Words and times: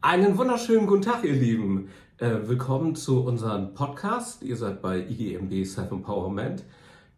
Einen 0.00 0.38
wunderschönen 0.38 0.86
guten 0.86 1.02
Tag, 1.02 1.24
ihr 1.24 1.32
Lieben. 1.32 1.88
Äh, 2.18 2.30
willkommen 2.44 2.94
zu 2.94 3.24
unserem 3.24 3.74
Podcast. 3.74 4.44
Ihr 4.44 4.56
seid 4.56 4.80
bei 4.80 5.00
IGMB 5.00 5.66
Self 5.66 5.90
Empowerment. 5.90 6.62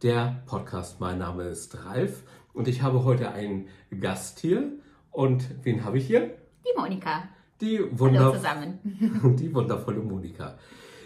Der 0.03 0.43
Podcast, 0.47 0.99
mein 0.99 1.19
Name 1.19 1.43
ist 1.43 1.85
Ralf 1.85 2.23
und 2.55 2.69
ich 2.69 2.81
habe 2.81 3.05
heute 3.05 3.33
einen 3.33 3.69
Gast 4.01 4.41
hier. 4.41 4.73
Und 5.11 5.45
wen 5.63 5.85
habe 5.85 5.99
ich 5.99 6.07
hier? 6.07 6.31
Die 6.65 6.75
Monika. 6.75 7.25
Die, 7.61 7.81
wunder 7.99 8.33
die 8.83 9.55
wundervolle 9.55 10.01
Monika. 10.01 10.57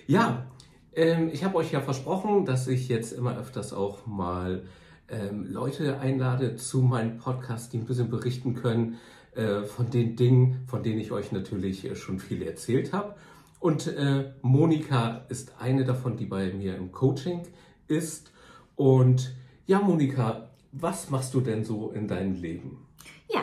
Ja, 0.07 0.47
ähm, 0.95 1.29
ich 1.33 1.43
habe 1.43 1.57
euch 1.57 1.73
ja 1.73 1.81
versprochen, 1.81 2.45
dass 2.45 2.69
ich 2.69 2.89
jetzt 2.89 3.11
immer 3.13 3.37
öfters 3.37 3.73
auch 3.73 4.07
mal 4.07 4.63
ähm, 5.09 5.45
Leute 5.51 5.99
einlade 5.99 6.55
zu 6.55 6.83
meinem 6.83 7.19
Podcast, 7.19 7.73
die 7.73 7.79
ein 7.79 7.85
bisschen 7.85 8.11
berichten 8.11 8.55
können, 8.55 8.97
äh, 9.37 9.65
von 9.65 9.91
den 9.91 10.15
Dingen, 10.15 10.63
von 10.69 10.85
denen 10.85 11.01
ich 11.01 11.11
euch 11.11 11.33
natürlich 11.33 11.85
äh, 11.85 11.97
schon 11.97 12.21
viel 12.21 12.43
erzählt 12.43 12.93
habe. 12.93 13.17
Und 13.59 13.89
äh, 13.89 14.33
Monika 14.43 15.25
ist 15.29 15.55
eine 15.59 15.85
davon, 15.85 16.17
die 16.17 16.27
bei 16.27 16.53
mir 16.53 16.77
im 16.77 16.93
Coaching 16.93 17.43
ist. 17.89 18.31
Und 18.77 19.35
ja, 19.67 19.81
Monika, 19.81 20.51
was 20.71 21.11
machst 21.11 21.35
du 21.35 21.41
denn 21.41 21.65
so 21.65 21.91
in 21.91 22.07
deinem 22.07 22.35
Leben? 22.35 22.87
Ja, 23.29 23.43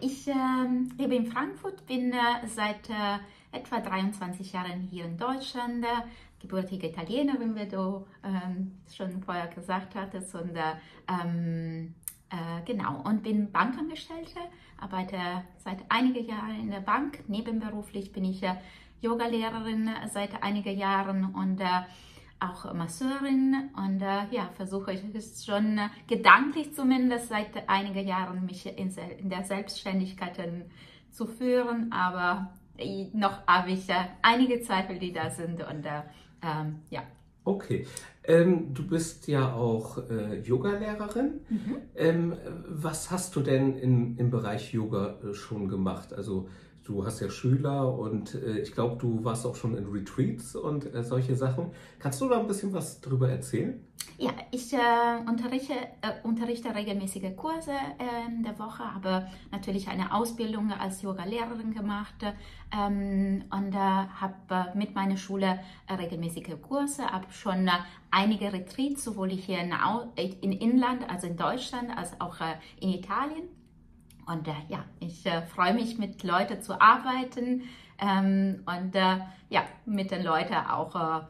ich 0.00 0.26
ähm, 0.26 0.90
lebe 0.98 1.14
in 1.14 1.26
Frankfurt, 1.26 1.86
bin 1.86 2.12
seit 2.46 2.88
etwa 3.52 3.80
23 3.80 4.52
Jahren 4.52 4.80
hier 4.80 5.04
in 5.04 5.18
Deutschland, 5.18 5.84
gebürtige 6.40 6.88
Italienerin, 6.88 7.54
wie 7.54 7.68
du 7.68 8.06
ähm, 8.24 8.72
schon 8.90 9.22
vorher 9.22 9.48
gesagt 9.48 9.94
hattest. 9.94 10.34
Und 10.34 10.56
ähm, 11.08 11.94
äh, 12.30 12.62
genau, 12.64 13.02
und 13.04 13.22
bin 13.22 13.50
Bankangestellte, 13.50 14.40
arbeite 14.78 15.16
seit 15.58 15.78
einigen 15.88 16.26
Jahren 16.26 16.60
in 16.60 16.70
der 16.70 16.80
Bank. 16.80 17.28
Nebenberuflich 17.28 18.12
bin 18.12 18.24
ich 18.24 18.42
Yoga-Lehrerin 19.00 19.90
seit 20.12 20.42
einigen 20.42 20.76
Jahren 20.76 21.34
und 21.34 21.60
äh, 21.60 21.66
auch 22.40 22.72
Masseurin 22.72 23.70
und 23.76 24.00
äh, 24.00 24.26
ja, 24.30 24.48
versuche 24.54 24.92
ich 24.92 25.02
es 25.14 25.44
schon 25.44 25.78
äh, 25.78 25.88
gedanklich 26.06 26.74
zumindest 26.74 27.28
seit 27.28 27.68
einigen 27.68 28.06
Jahren 28.06 28.44
mich 28.44 28.66
in, 28.66 28.90
in 29.18 29.28
der 29.28 29.44
Selbstständigkeit 29.44 30.38
zu 31.10 31.26
führen, 31.26 31.92
aber 31.92 32.52
noch 33.12 33.46
habe 33.46 33.72
ich 33.72 33.88
äh, 33.88 34.04
einige 34.22 34.60
Zweifel, 34.60 34.98
die 34.98 35.12
da 35.12 35.30
sind 35.30 35.60
und 35.60 35.84
äh, 35.84 36.02
ähm, 36.42 36.80
ja. 36.90 37.02
Okay, 37.48 37.86
ähm, 38.24 38.74
du 38.74 38.86
bist 38.86 39.26
ja 39.26 39.54
auch 39.54 40.10
äh, 40.10 40.40
Yoga-Lehrerin. 40.40 41.40
Mhm. 41.48 41.76
Ähm, 41.96 42.34
was 42.66 43.10
hast 43.10 43.34
du 43.36 43.40
denn 43.40 43.78
in, 43.78 44.18
im 44.18 44.30
Bereich 44.30 44.74
Yoga 44.74 45.18
äh, 45.24 45.32
schon 45.32 45.66
gemacht? 45.66 46.12
Also 46.12 46.50
du 46.88 47.04
hast 47.04 47.20
ja 47.20 47.28
Schüler 47.28 47.92
und 47.92 48.34
äh, 48.34 48.60
ich 48.60 48.72
glaube, 48.72 48.96
du 48.96 49.22
warst 49.22 49.44
auch 49.44 49.54
schon 49.54 49.76
in 49.76 49.86
Retreats 49.86 50.56
und 50.56 50.92
äh, 50.94 51.04
solche 51.04 51.36
Sachen. 51.36 51.70
Kannst 51.98 52.20
du 52.20 52.28
da 52.28 52.40
ein 52.40 52.46
bisschen 52.46 52.72
was 52.72 53.00
darüber 53.00 53.28
erzählen? 53.28 53.84
Ja, 54.16 54.30
ich 54.50 54.72
äh, 54.72 54.78
unterrichte, 55.28 55.74
äh, 55.74 56.12
unterrichte, 56.24 56.74
regelmäßige 56.74 57.36
Kurse 57.36 57.72
in 58.26 58.42
der 58.42 58.58
Woche, 58.58 58.82
habe 58.94 59.28
natürlich 59.52 59.88
eine 59.88 60.12
Ausbildung 60.14 60.72
als 60.72 61.02
Yoga-Lehrerin 61.02 61.74
gemacht 61.74 62.24
ähm, 62.76 63.44
und 63.50 63.74
habe 63.76 64.72
mit 64.74 64.94
meiner 64.94 65.16
Schule 65.16 65.60
regelmäßige 65.88 66.56
Kurse, 66.60 67.04
habe 67.04 67.26
schon 67.30 67.68
einige 68.10 68.52
Retreats, 68.52 69.04
sowohl 69.04 69.30
hier 69.30 69.60
in, 69.60 69.72
in 70.40 70.52
Inland, 70.52 71.08
also 71.08 71.26
in 71.26 71.36
Deutschland, 71.36 71.96
als 71.96 72.20
auch 72.20 72.36
in 72.80 72.90
Italien 72.90 73.48
und 74.28 74.46
äh, 74.46 74.52
ja, 74.68 74.84
ich 75.00 75.24
äh, 75.26 75.42
freue 75.42 75.74
mich, 75.74 75.98
mit 75.98 76.22
Leuten 76.22 76.60
zu 76.62 76.80
arbeiten 76.80 77.62
ähm, 78.00 78.62
und 78.66 78.94
äh, 78.94 79.18
ja, 79.48 79.64
mit 79.86 80.10
den 80.10 80.22
Leuten 80.22 80.54
auch 80.54 80.94
äh, 80.94 81.24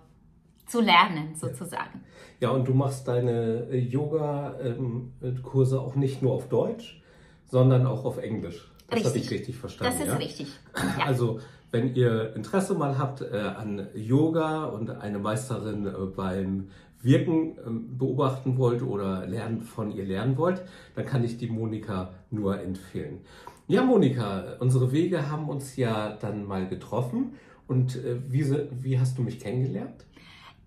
zu 0.66 0.80
lernen, 0.80 1.34
sozusagen. 1.34 2.04
Ja, 2.40 2.50
und 2.50 2.66
du 2.68 2.74
machst 2.74 3.08
deine 3.08 3.68
äh, 3.70 3.78
Yoga-Kurse 3.78 5.76
ähm, 5.76 5.82
auch 5.82 5.94
nicht 5.94 6.22
nur 6.22 6.34
auf 6.34 6.48
Deutsch, 6.48 7.00
sondern 7.46 7.86
auch 7.86 8.04
auf 8.04 8.18
Englisch. 8.18 8.70
Das 8.88 9.04
habe 9.04 9.18
ich 9.18 9.30
richtig 9.30 9.56
verstanden. 9.56 9.92
Das 9.92 10.06
ist 10.06 10.12
ja? 10.12 10.18
richtig. 10.18 10.48
Ja. 10.98 11.06
Also, 11.06 11.40
wenn 11.70 11.94
ihr 11.94 12.34
Interesse 12.34 12.74
mal 12.74 12.98
habt 12.98 13.20
äh, 13.20 13.38
an 13.38 13.88
Yoga 13.94 14.64
und 14.64 14.90
eine 14.90 15.18
Meisterin 15.18 15.90
beim 16.16 16.68
Wirken 17.02 17.58
ähm, 17.64 17.98
beobachten 17.98 18.58
wollt 18.58 18.82
oder 18.82 19.26
lernen, 19.26 19.62
von 19.62 19.90
ihr 19.90 20.04
lernen 20.04 20.36
wollt, 20.36 20.62
dann 20.94 21.06
kann 21.06 21.24
ich 21.24 21.38
die 21.38 21.48
Monika 21.48 22.10
nur 22.30 22.60
empfehlen. 22.60 23.20
Ja, 23.68 23.82
Monika, 23.82 24.56
unsere 24.60 24.90
Wege 24.92 25.30
haben 25.30 25.48
uns 25.48 25.76
ja 25.76 26.16
dann 26.16 26.46
mal 26.46 26.68
getroffen. 26.68 27.34
Und 27.66 27.96
äh, 27.96 28.16
wie, 28.26 28.44
wie 28.82 28.98
hast 28.98 29.18
du 29.18 29.22
mich 29.22 29.38
kennengelernt? 29.38 30.06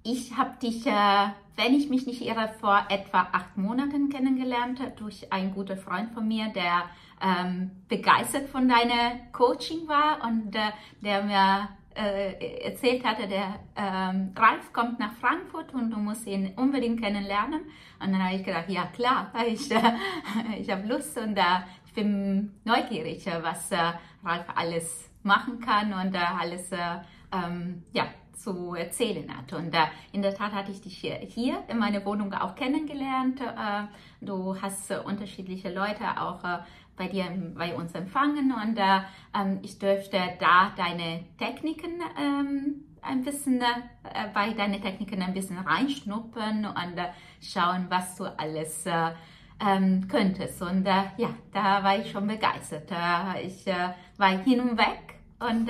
Ich 0.03 0.37
habe 0.37 0.51
dich, 0.61 0.85
äh, 0.85 1.27
wenn 1.57 1.73
ich 1.73 1.89
mich 1.89 2.05
nicht 2.05 2.21
irre, 2.21 2.49
vor 2.59 2.85
etwa 2.89 3.27
acht 3.31 3.57
Monaten 3.57 4.09
kennengelernt 4.09 4.79
durch 4.97 5.33
einen 5.33 5.51
guten 5.53 5.77
Freund 5.77 6.11
von 6.11 6.27
mir, 6.27 6.49
der 6.53 6.83
ähm, 7.21 7.71
begeistert 7.87 8.49
von 8.49 8.67
deiner 8.67 9.19
Coaching 9.31 9.87
war 9.87 10.23
und 10.23 10.55
äh, 10.55 10.71
der 11.01 11.23
mir 11.23 11.69
äh, 11.95 12.63
erzählt 12.63 13.03
hatte, 13.03 13.27
der 13.27 13.59
ähm, 13.75 14.33
Ralf 14.35 14.71
kommt 14.73 14.99
nach 14.99 15.13
Frankfurt 15.13 15.73
und 15.73 15.91
du 15.91 15.97
musst 15.97 16.25
ihn 16.25 16.53
unbedingt 16.55 17.01
kennenlernen. 17.01 17.61
Und 17.99 18.11
dann 18.11 18.23
habe 18.23 18.35
ich 18.35 18.43
gedacht, 18.43 18.69
ja 18.69 18.85
klar, 18.87 19.31
ich, 19.47 19.69
äh, 19.71 19.81
ich 20.59 20.69
habe 20.69 20.87
Lust 20.87 21.17
und 21.17 21.37
äh, 21.37 21.43
ich 21.85 21.93
bin 21.93 22.53
neugierig, 22.63 23.27
äh, 23.27 23.43
was 23.43 23.71
äh, 23.71 23.77
Ralf 24.23 24.45
alles 24.55 25.09
machen 25.23 25.59
kann 25.59 25.93
und 25.93 26.15
alles 26.15 26.71
ähm, 26.71 27.83
ja, 27.93 28.05
zu 28.41 28.75
erzählen 28.75 29.35
hat. 29.35 29.53
Und 29.53 29.73
äh, 29.73 29.85
in 30.11 30.21
der 30.21 30.33
Tat 30.33 30.53
hatte 30.53 30.71
ich 30.71 30.81
dich 30.81 30.97
hier, 30.97 31.15
hier 31.15 31.63
in 31.67 31.77
meiner 31.77 32.03
Wohnung 32.05 32.33
auch 32.33 32.55
kennengelernt. 32.55 33.41
Äh, 33.41 33.83
du 34.21 34.59
hast 34.61 34.91
äh, 34.91 34.97
unterschiedliche 34.97 35.73
Leute 35.73 36.03
auch 36.19 36.43
bei 37.01 37.07
dir 37.07 37.25
bei 37.55 37.73
uns 37.73 37.93
empfangen 37.93 38.53
und 38.53 38.77
äh, 38.77 39.01
ähm, 39.33 39.59
ich 39.63 39.79
dürfte 39.79 40.19
da 40.39 40.71
deine 40.75 41.23
Techniken 41.37 41.99
ähm, 42.19 42.83
ein 43.01 43.23
bisschen 43.23 43.59
äh, 43.61 44.27
bei 44.33 44.53
deinen 44.53 44.81
Techniken 44.81 45.21
ein 45.21 45.33
bisschen 45.33 45.57
reinschnuppern 45.57 46.65
und 46.65 46.97
äh, 46.97 47.09
schauen, 47.41 47.87
was 47.89 48.15
du 48.17 48.25
alles 48.25 48.85
äh, 48.85 49.11
ähm, 49.59 50.07
könntest. 50.07 50.61
Und 50.61 50.85
äh, 50.85 51.05
ja, 51.17 51.33
da 51.51 51.83
war 51.83 51.97
ich 51.97 52.11
schon 52.11 52.27
begeistert. 52.27 52.91
Äh, 52.91 53.47
ich 53.47 53.65
war 54.17 54.29
hin 54.29 54.59
und 54.59 54.77
weg 54.77 55.15
und 55.39 55.69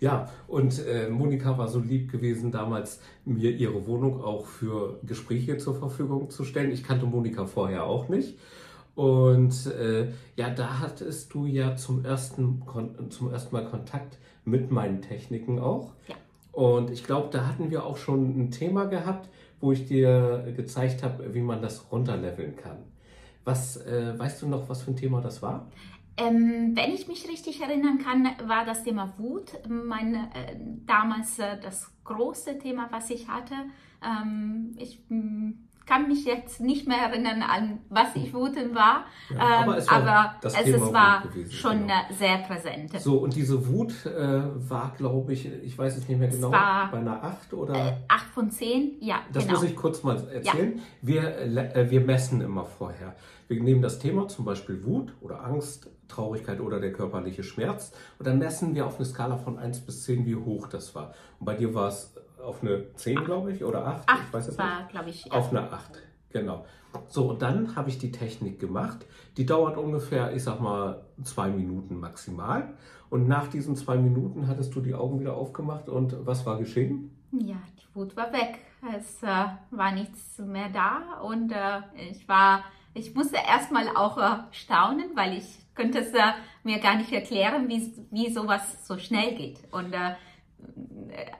ja, 0.00 0.28
und 0.48 0.84
äh, 0.86 1.08
Monika 1.08 1.56
war 1.58 1.68
so 1.68 1.78
lieb 1.78 2.10
gewesen, 2.10 2.50
damals 2.50 3.00
mir 3.24 3.50
ihre 3.50 3.86
Wohnung 3.86 4.22
auch 4.22 4.46
für 4.46 4.98
Gespräche 5.04 5.58
zur 5.58 5.74
Verfügung 5.74 6.30
zu 6.30 6.44
stellen. 6.44 6.72
Ich 6.72 6.84
kannte 6.84 7.06
Monika 7.06 7.46
vorher 7.46 7.84
auch 7.84 8.08
nicht. 8.08 8.38
Und 8.94 9.66
äh, 9.66 10.08
ja, 10.36 10.50
da 10.50 10.80
hattest 10.80 11.32
du 11.32 11.46
ja 11.46 11.76
zum 11.76 12.04
ersten, 12.04 12.62
zum 13.10 13.32
ersten 13.32 13.54
Mal 13.54 13.64
Kontakt 13.64 14.18
mit 14.44 14.70
meinen 14.70 15.00
Techniken 15.00 15.58
auch. 15.58 15.92
Ja. 16.08 16.14
Und 16.52 16.90
ich 16.90 17.04
glaube, 17.04 17.28
da 17.30 17.46
hatten 17.46 17.70
wir 17.70 17.86
auch 17.86 17.96
schon 17.96 18.38
ein 18.38 18.50
Thema 18.50 18.84
gehabt, 18.84 19.28
wo 19.60 19.72
ich 19.72 19.86
dir 19.86 20.52
gezeigt 20.56 21.02
habe, 21.02 21.32
wie 21.32 21.40
man 21.40 21.62
das 21.62 21.90
runterleveln 21.90 22.56
kann. 22.56 22.78
Was 23.44 23.76
äh, 23.78 24.18
weißt 24.18 24.42
du 24.42 24.48
noch, 24.48 24.68
was 24.68 24.82
für 24.82 24.90
ein 24.90 24.96
Thema 24.96 25.20
das 25.20 25.40
war? 25.40 25.68
Ähm, 26.16 26.72
wenn 26.74 26.92
ich 26.92 27.08
mich 27.08 27.28
richtig 27.28 27.60
erinnern 27.62 27.98
kann, 27.98 28.28
war 28.46 28.64
das 28.66 28.84
Thema 28.84 29.14
Wut 29.16 29.52
mein, 29.68 30.14
äh, 30.14 30.56
damals 30.86 31.38
äh, 31.38 31.58
das 31.60 31.90
große 32.04 32.58
Thema, 32.58 32.88
was 32.90 33.08
ich 33.10 33.28
hatte. 33.28 33.54
Ähm, 34.02 34.74
ich 34.78 35.00
kann 35.86 36.08
mich 36.08 36.24
jetzt 36.24 36.60
nicht 36.60 36.86
mehr 36.86 36.98
erinnern 36.98 37.42
an, 37.42 37.80
was 37.88 38.14
ich 38.14 38.32
wütend 38.32 38.74
war, 38.74 39.04
ja, 39.30 39.38
aber 39.38 39.72
ähm, 39.72 39.78
es 39.78 39.90
war, 39.90 39.96
aber 39.96 40.34
es, 40.42 40.54
es 40.54 40.92
war 40.92 41.22
gewesen, 41.22 41.52
schon 41.52 41.80
genau. 41.80 41.94
sehr 42.10 42.38
präsent. 42.38 43.00
So, 43.00 43.18
und 43.18 43.34
diese 43.34 43.66
Wut 43.68 44.06
äh, 44.06 44.42
war, 44.54 44.94
glaube 44.96 45.32
ich, 45.32 45.46
ich 45.46 45.76
weiß 45.76 45.96
es 45.96 46.08
nicht 46.08 46.18
mehr 46.18 46.28
genau, 46.28 46.50
bei 46.50 46.98
einer 46.98 47.22
8 47.22 47.54
oder? 47.54 47.74
Äh, 47.74 47.92
8 48.08 48.26
von 48.26 48.50
10, 48.50 48.96
ja. 49.00 49.20
Das 49.32 49.44
genau. 49.44 49.58
muss 49.58 49.68
ich 49.68 49.76
kurz 49.76 50.02
mal 50.02 50.16
erzählen. 50.28 50.76
Ja. 50.76 50.82
Wir, 51.02 51.38
äh, 51.38 51.90
wir 51.90 52.00
messen 52.00 52.40
immer 52.40 52.64
vorher. 52.64 53.14
Wir 53.48 53.62
nehmen 53.62 53.82
das 53.82 53.98
Thema, 53.98 54.28
zum 54.28 54.44
Beispiel 54.44 54.84
Wut 54.84 55.12
oder 55.20 55.44
Angst, 55.44 55.90
Traurigkeit 56.08 56.60
oder 56.60 56.80
der 56.80 56.92
körperliche 56.92 57.42
Schmerz 57.42 57.92
und 58.18 58.26
dann 58.26 58.38
messen 58.38 58.74
wir 58.74 58.86
auf 58.86 58.96
eine 58.96 59.04
Skala 59.04 59.36
von 59.36 59.58
1 59.58 59.80
bis 59.80 60.04
10, 60.04 60.26
wie 60.26 60.36
hoch 60.36 60.68
das 60.68 60.94
war. 60.94 61.14
Und 61.38 61.46
bei 61.46 61.54
dir 61.54 61.74
war 61.74 61.88
es 61.88 62.14
auf 62.42 62.62
eine 62.62 62.92
10, 62.94 63.24
glaube 63.24 63.52
ich, 63.52 63.64
oder 63.64 63.86
8? 63.86 64.08
8 64.08 64.20
ich 64.26 64.32
weiß 64.32 64.48
es 64.48 64.58
war, 64.58 64.88
glaube 64.88 65.10
ich. 65.10 65.30
Auf 65.32 65.50
eine 65.50 65.70
8, 65.70 65.98
genau. 66.30 66.64
So, 67.08 67.30
und 67.30 67.42
dann 67.42 67.74
habe 67.76 67.88
ich 67.88 67.98
die 67.98 68.12
Technik 68.12 68.58
gemacht. 68.58 69.06
Die 69.36 69.46
dauert 69.46 69.78
ungefähr, 69.78 70.34
ich 70.34 70.44
sag 70.44 70.60
mal, 70.60 71.04
zwei 71.22 71.48
Minuten 71.48 71.98
maximal. 71.98 72.74
Und 73.08 73.28
nach 73.28 73.48
diesen 73.48 73.76
zwei 73.76 73.96
Minuten 73.96 74.46
hattest 74.46 74.74
du 74.74 74.80
die 74.80 74.94
Augen 74.94 75.20
wieder 75.20 75.36
aufgemacht 75.36 75.88
und 75.88 76.26
was 76.26 76.46
war 76.46 76.58
geschehen? 76.58 77.10
Ja, 77.30 77.56
die 77.78 77.94
Wut 77.94 78.16
war 78.16 78.32
weg. 78.32 78.58
Es 78.96 79.22
äh, 79.22 79.46
war 79.70 79.92
nichts 79.92 80.38
mehr 80.38 80.68
da 80.70 81.20
und 81.22 81.52
äh, 81.52 81.80
ich 82.10 82.26
war, 82.28 82.64
ich 82.94 83.14
musste 83.14 83.36
erstmal 83.36 83.88
auch 83.94 84.18
äh, 84.18 84.42
staunen, 84.50 85.10
weil 85.14 85.38
ich 85.38 85.61
könntest 85.74 86.14
äh, 86.14 86.32
mir 86.64 86.78
gar 86.78 86.96
nicht 86.96 87.12
erklären, 87.12 87.68
wie, 87.68 87.92
wie 88.10 88.32
sowas 88.32 88.86
so 88.86 88.98
schnell 88.98 89.34
geht. 89.34 89.60
Und 89.70 89.92
äh, 89.92 90.14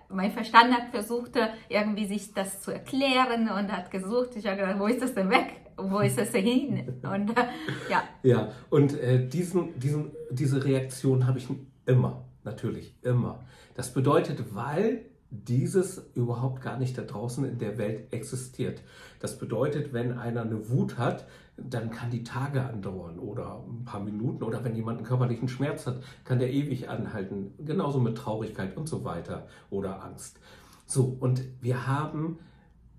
mein 0.09 0.33
Verstand 0.33 0.73
hat 0.73 0.91
versucht, 0.91 1.33
irgendwie 1.69 2.07
sich 2.07 2.33
das 2.35 2.61
zu 2.61 2.71
erklären 2.71 3.49
und 3.49 3.73
hat 3.73 3.91
gesucht. 3.91 4.37
Ich 4.37 4.47
habe 4.47 4.57
gedacht, 4.57 4.79
wo 4.79 4.87
ist 4.87 5.03
das 5.03 5.15
denn 5.15 5.31
weg? 5.31 5.61
Wo 5.77 6.01
ist 6.01 6.19
das 6.19 6.31
denn 6.33 6.45
hin? 6.45 7.01
Und 7.03 7.31
äh, 7.31 7.45
ja. 7.91 8.03
Ja, 8.23 8.53
und 8.71 8.99
äh, 8.99 9.27
diesen, 9.27 9.79
diesen, 9.79 10.13
diese 10.31 10.65
Reaktion 10.65 11.27
habe 11.27 11.39
ich 11.39 11.49
immer, 11.87 12.25
natürlich, 12.45 12.95
immer. 13.03 13.41
Das 13.75 13.95
bedeutet, 13.95 14.55
weil 14.55 15.07
dieses 15.31 16.11
überhaupt 16.15 16.61
gar 16.61 16.79
nicht 16.79 16.99
da 16.99 17.03
draußen 17.03 17.45
in 17.47 17.59
der 17.59 17.79
Welt 17.79 18.13
existiert. 18.13 18.83
Das 19.19 19.39
bedeutet, 19.39 19.95
wenn 19.95 20.19
einer 20.19 20.43
eine 20.43 20.69
Wut 20.69 20.99
hat, 20.99 21.27
dann 21.57 21.91
kann 21.91 22.11
die 22.11 22.25
Tage 22.25 22.63
andauern 22.63 23.19
oder 23.19 23.63
ein 23.69 23.85
paar 23.85 24.01
Minuten 24.01 24.43
oder 24.43 24.65
wenn 24.65 24.75
jemand 24.75 24.99
einen 24.99 25.07
körperlichen 25.07 25.49
Schmerz 25.49 25.87
hat, 25.87 26.03
kann 26.25 26.39
der 26.39 26.53
ewig 26.53 26.89
anhalten. 26.89 27.53
Genauso 27.59 28.01
mit 28.01 28.17
Traurigkeit 28.17 28.77
und 28.77 28.89
so 28.89 29.05
weiter 29.05 29.47
oder 29.71 30.03
Angst. 30.03 30.39
So, 30.87 31.17
und 31.21 31.43
wir 31.61 31.87
haben 31.87 32.39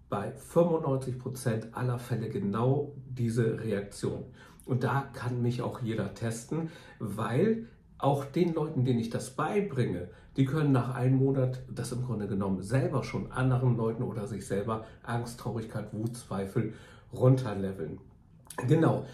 bei 0.09 0.31
95 0.31 1.17
Prozent 1.17 1.67
aller 1.71 1.97
Fälle 1.97 2.29
genau 2.29 2.94
diese 3.09 3.59
Reaktion. 3.63 4.25
Und 4.65 4.83
da 4.83 5.01
kann 5.13 5.41
mich 5.41 5.61
auch 5.61 5.81
jeder 5.81 6.13
testen, 6.13 6.69
weil 7.00 7.67
auch 7.97 8.25
den 8.25 8.53
Leuten, 8.53 8.85
denen 8.85 9.00
ich 9.00 9.09
das 9.09 9.31
beibringe, 9.31 10.09
die 10.38 10.45
können 10.45 10.71
nach 10.71 10.95
einem 10.95 11.17
Monat 11.17 11.63
das 11.73 11.91
im 11.91 12.03
Grunde 12.03 12.27
genommen 12.27 12.61
selber 12.61 13.03
schon 13.03 13.31
anderen 13.31 13.77
Leuten 13.77 14.03
oder 14.03 14.27
sich 14.27 14.45
selber 14.45 14.85
Angst, 15.03 15.39
Traurigkeit, 15.39 15.94
Wut, 15.94 16.15
Zweifel 16.15 16.73
runterleveln. 17.13 18.00
Genau. 18.67 19.05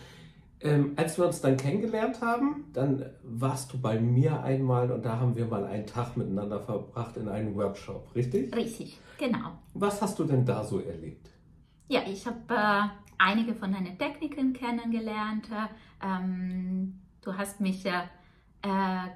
Ähm, 0.62 0.94
als 0.98 1.18
wir 1.18 1.26
uns 1.26 1.40
dann 1.40 1.56
kennengelernt 1.56 2.22
haben, 2.22 2.66
dann 2.74 3.06
warst 3.24 3.72
du 3.72 3.80
bei 3.80 4.00
mir 4.00 4.44
einmal 4.44 4.92
und 4.92 5.06
da 5.06 5.18
haben 5.18 5.36
wir 5.38 5.46
mal 5.46 5.64
einen 5.64 5.88
Tag 5.88 6.18
miteinander 6.18 6.60
verbracht 6.60 7.16
in 7.16 7.30
einem 7.30 7.56
Workshop, 7.56 8.14
richtig? 8.14 8.54
Richtig, 8.54 9.00
genau. 9.18 9.52
Was 9.74 10.02
hast 10.02 10.20
du 10.20 10.26
denn 10.26 10.46
da 10.46 10.66
so 10.66 10.82
erlebt? 10.82 11.30
Ja, 11.88 12.02
ich 12.06 12.26
habe 12.28 12.40
äh, 12.50 12.90
einige 13.18 13.56
von 13.56 13.72
deinen 13.72 13.98
Techniken 13.98 14.52
kennengelernt. 14.52 15.48
Ähm, 16.04 17.00
du 17.22 17.38
hast 17.38 17.62
mich, 17.62 17.86
äh, 17.86 18.02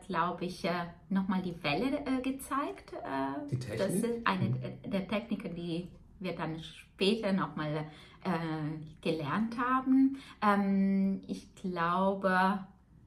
glaube 0.08 0.46
ich, 0.46 0.64
äh, 0.64 0.72
nochmal 1.10 1.42
die 1.42 1.62
Welle 1.62 2.00
äh, 2.06 2.22
gezeigt. 2.22 2.94
Äh, 2.94 3.50
die 3.52 3.60
Technik? 3.60 3.80
Das 3.80 3.94
ist 3.94 4.26
eine 4.26 4.50
mhm. 4.50 4.92
der 4.92 5.08
Techniken, 5.10 5.56
die 5.56 5.90
wir 6.20 6.36
dann 6.36 6.60
später 6.62 7.34
nochmal 7.34 7.86
äh, 8.24 9.00
gelernt 9.02 9.58
haben. 9.58 10.18
Ähm, 10.42 11.22
ich 11.28 11.54
glaube, 11.56 12.60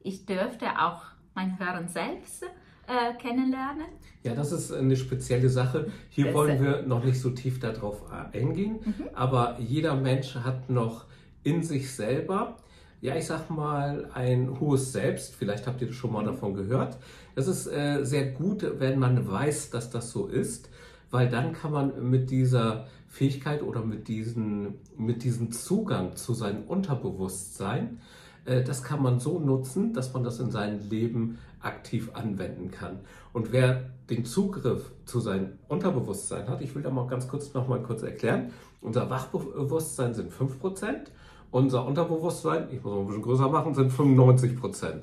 ich 0.02 0.26
dürfte 0.26 0.66
auch 0.78 1.02
mein 1.34 1.58
Hören 1.58 1.88
selbst 1.88 2.44
äh, 2.86 3.14
kennenlernen. 3.20 3.86
Ja, 4.22 4.34
das 4.34 4.52
ist 4.52 4.72
eine 4.72 4.96
spezielle 4.96 5.48
Sache. 5.48 5.90
Hier 6.08 6.26
das 6.26 6.34
wollen 6.34 6.62
wir 6.62 6.82
noch 6.82 7.04
nicht 7.04 7.20
so 7.20 7.30
tief 7.30 7.60
darauf 7.60 8.02
eingehen, 8.32 8.80
mhm. 8.84 8.94
aber 9.14 9.56
jeder 9.60 9.94
Mensch 9.94 10.34
hat 10.34 10.68
noch 10.68 11.06
in 11.42 11.62
sich 11.62 11.92
selber, 11.94 12.56
ja, 13.00 13.14
ich 13.14 13.26
sag 13.26 13.50
mal, 13.50 14.10
ein 14.14 14.58
hohes 14.58 14.92
Selbst. 14.92 15.34
Vielleicht 15.36 15.66
habt 15.66 15.80
ihr 15.82 15.92
schon 15.92 16.12
mal 16.12 16.22
mhm. 16.22 16.26
davon 16.26 16.54
gehört. 16.54 16.96
Das 17.34 17.46
ist 17.46 17.66
äh, 17.66 18.02
sehr 18.04 18.32
gut, 18.32 18.66
wenn 18.78 18.98
man 18.98 19.30
weiß, 19.30 19.70
dass 19.70 19.90
das 19.90 20.10
so 20.10 20.26
ist, 20.26 20.70
weil 21.10 21.28
dann 21.28 21.52
kann 21.52 21.72
man 21.72 22.10
mit 22.10 22.30
dieser 22.30 22.86
Fähigkeit 23.08 23.62
oder 23.62 23.82
mit, 23.84 24.08
diesen, 24.08 24.74
mit 24.96 25.22
diesem 25.24 25.52
Zugang 25.52 26.16
zu 26.16 26.34
seinem 26.34 26.64
Unterbewusstsein, 26.64 28.00
äh, 28.44 28.62
das 28.62 28.82
kann 28.82 29.02
man 29.02 29.20
so 29.20 29.38
nutzen, 29.38 29.92
dass 29.92 30.12
man 30.12 30.24
das 30.24 30.40
in 30.40 30.50
seinem 30.50 30.88
Leben 30.88 31.38
aktiv 31.60 32.10
anwenden 32.14 32.70
kann. 32.70 33.00
Und 33.32 33.52
wer 33.52 33.90
den 34.10 34.24
Zugriff 34.24 34.92
zu 35.04 35.20
seinem 35.20 35.58
Unterbewusstsein 35.68 36.48
hat, 36.48 36.60
ich 36.60 36.74
will 36.74 36.82
da 36.82 36.90
mal 36.90 37.06
ganz 37.06 37.28
kurz 37.28 37.52
noch 37.54 37.68
mal 37.68 37.82
kurz 37.82 38.02
erklären, 38.02 38.52
unser 38.80 39.10
Wachbewusstsein 39.10 40.14
sind 40.14 40.32
5%, 40.32 41.08
unser 41.50 41.86
Unterbewusstsein, 41.86 42.68
ich 42.70 42.82
muss 42.82 42.92
mal 42.92 43.00
ein 43.00 43.06
bisschen 43.06 43.22
größer 43.22 43.48
machen, 43.48 43.74
sind 43.74 43.90
95%. 43.90 45.02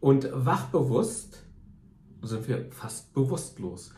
Und 0.00 0.28
wachbewusst 0.32 1.42
sind 2.22 2.48
wir 2.48 2.66
fast 2.70 3.12
bewusstlos. 3.14 3.92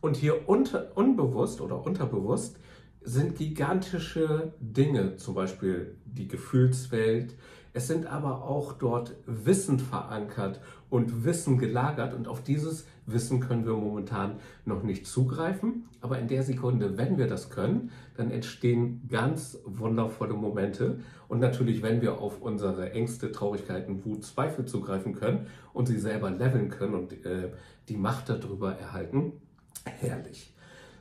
Und 0.00 0.16
hier 0.16 0.48
unter, 0.48 0.96
unbewusst 0.96 1.60
oder 1.60 1.84
unterbewusst 1.84 2.58
sind 3.02 3.36
gigantische 3.36 4.52
Dinge, 4.60 5.16
zum 5.16 5.34
Beispiel 5.34 5.96
die 6.04 6.28
Gefühlswelt. 6.28 7.34
Es 7.72 7.86
sind 7.86 8.06
aber 8.06 8.42
auch 8.42 8.72
dort 8.72 9.14
Wissen 9.26 9.78
verankert 9.78 10.60
und 10.90 11.24
Wissen 11.24 11.58
gelagert 11.58 12.14
und 12.14 12.28
auf 12.28 12.42
dieses 12.42 12.86
Wissen 13.06 13.40
können 13.40 13.64
wir 13.64 13.74
momentan 13.74 14.36
noch 14.64 14.82
nicht 14.82 15.06
zugreifen. 15.06 15.88
Aber 16.00 16.18
in 16.18 16.28
der 16.28 16.42
Sekunde, 16.42 16.98
wenn 16.98 17.18
wir 17.18 17.26
das 17.26 17.50
können, 17.50 17.90
dann 18.16 18.30
entstehen 18.30 19.06
ganz 19.08 19.58
wundervolle 19.64 20.34
Momente. 20.34 21.00
Und 21.28 21.40
natürlich, 21.40 21.82
wenn 21.82 22.02
wir 22.02 22.20
auf 22.20 22.40
unsere 22.40 22.92
Ängste, 22.92 23.32
Traurigkeiten, 23.32 24.04
Wut, 24.04 24.24
Zweifel 24.24 24.64
zugreifen 24.64 25.14
können 25.14 25.46
und 25.72 25.86
sie 25.86 25.98
selber 25.98 26.30
leveln 26.30 26.68
können 26.68 26.94
und 26.94 27.24
äh, 27.24 27.52
die 27.88 27.96
Macht 27.96 28.28
darüber 28.28 28.74
erhalten, 28.74 29.32
herrlich. 29.84 30.52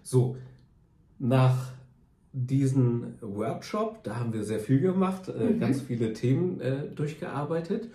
So, 0.04 0.38
nach 1.20 1.72
diesem 2.34 3.16
Workshop, 3.22 4.04
da 4.04 4.18
haben 4.18 4.34
wir 4.34 4.44
sehr 4.44 4.60
viel 4.60 4.80
gemacht, 4.80 5.28
äh, 5.28 5.32
mhm. 5.32 5.60
ganz 5.60 5.82
viele 5.82 6.14
Themen 6.14 6.60
äh, 6.60 6.88
durchgearbeitet, 6.88 7.90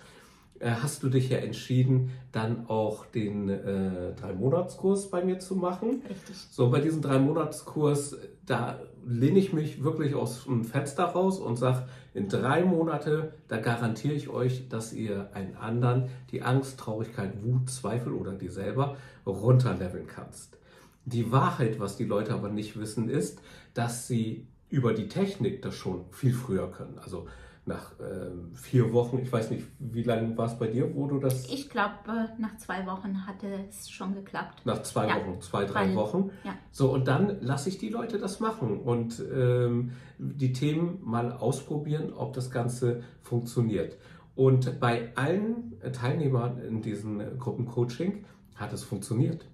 äh, 0.59 0.71
hast 0.71 1.03
du 1.03 1.09
dich 1.09 1.29
ja 1.29 1.37
entschieden, 1.37 2.11
dann 2.31 2.67
auch 2.67 3.05
den 3.05 3.49
äh, 3.49 4.13
Drei-Monats-Kurs 4.15 5.09
bei 5.09 5.23
mir 5.23 5.39
zu 5.39 5.55
machen. 5.55 6.01
Richtig. 6.09 6.35
So, 6.51 6.69
bei 6.69 6.81
diesem 6.81 7.01
Drei-Monats-Kurs, 7.01 8.17
da 8.45 8.79
lehne 9.05 9.39
ich 9.39 9.53
mich 9.53 9.83
wirklich 9.83 10.15
aus 10.15 10.45
dem 10.45 10.63
Fenster 10.63 11.05
raus 11.05 11.39
und 11.39 11.57
sage, 11.57 11.87
in 12.13 12.29
drei 12.29 12.63
Monate, 12.63 13.33
da 13.47 13.57
garantiere 13.57 14.13
ich 14.13 14.29
euch, 14.29 14.69
dass 14.69 14.93
ihr 14.93 15.29
einen 15.33 15.55
anderen 15.55 16.09
die 16.31 16.41
Angst, 16.43 16.79
Traurigkeit, 16.79 17.43
Wut, 17.43 17.69
Zweifel 17.69 18.13
oder 18.13 18.33
die 18.33 18.49
selber 18.49 18.97
runterleveln 19.25 20.07
kannst. 20.07 20.57
Die 21.05 21.31
Wahrheit, 21.31 21.79
was 21.79 21.97
die 21.97 22.05
Leute 22.05 22.33
aber 22.33 22.49
nicht 22.49 22.79
wissen, 22.79 23.09
ist, 23.09 23.41
dass 23.73 24.07
sie 24.07 24.47
über 24.69 24.93
die 24.93 25.07
Technik 25.07 25.61
das 25.61 25.75
schon 25.75 26.05
viel 26.11 26.33
früher 26.33 26.71
können. 26.71 26.97
Also 26.99 27.27
nach 27.65 27.93
ähm, 27.99 28.53
vier 28.53 28.91
Wochen, 28.91 29.19
ich 29.19 29.31
weiß 29.31 29.51
nicht, 29.51 29.65
wie 29.79 30.03
lange 30.03 30.37
war 30.37 30.47
es 30.47 30.57
bei 30.57 30.67
dir, 30.67 30.93
wo 30.95 31.07
du 31.07 31.19
das? 31.19 31.49
Ich 31.49 31.69
glaube, 31.69 31.93
äh, 32.07 32.41
nach 32.41 32.57
zwei 32.57 32.85
Wochen 32.85 33.25
hatte 33.25 33.47
es 33.69 33.89
schon 33.89 34.13
geklappt. 34.13 34.65
Nach 34.65 34.81
zwei 34.83 35.07
ja. 35.07 35.15
Wochen, 35.15 35.39
zwei, 35.41 35.63
drei 35.63 35.87
Weil, 35.87 35.95
Wochen. 35.95 36.31
Ja. 36.43 36.55
So, 36.71 36.91
und 36.91 37.07
dann 37.07 37.41
lasse 37.41 37.69
ich 37.69 37.77
die 37.77 37.89
Leute 37.89 38.17
das 38.17 38.41
machen 38.41 38.79
und 38.79 39.23
ähm, 39.33 39.91
die 40.17 40.51
Themen 40.51 40.99
mal 41.03 41.31
ausprobieren, 41.31 42.11
ob 42.13 42.33
das 42.33 42.51
Ganze 42.51 43.03
funktioniert. 43.21 43.97
Und 44.35 44.79
bei 44.79 45.15
allen 45.15 45.79
Teilnehmern 45.93 46.57
in 46.57 46.81
diesem 46.81 47.37
Gruppencoaching 47.37 48.25
hat 48.55 48.73
es 48.73 48.83
funktioniert. 48.83 49.45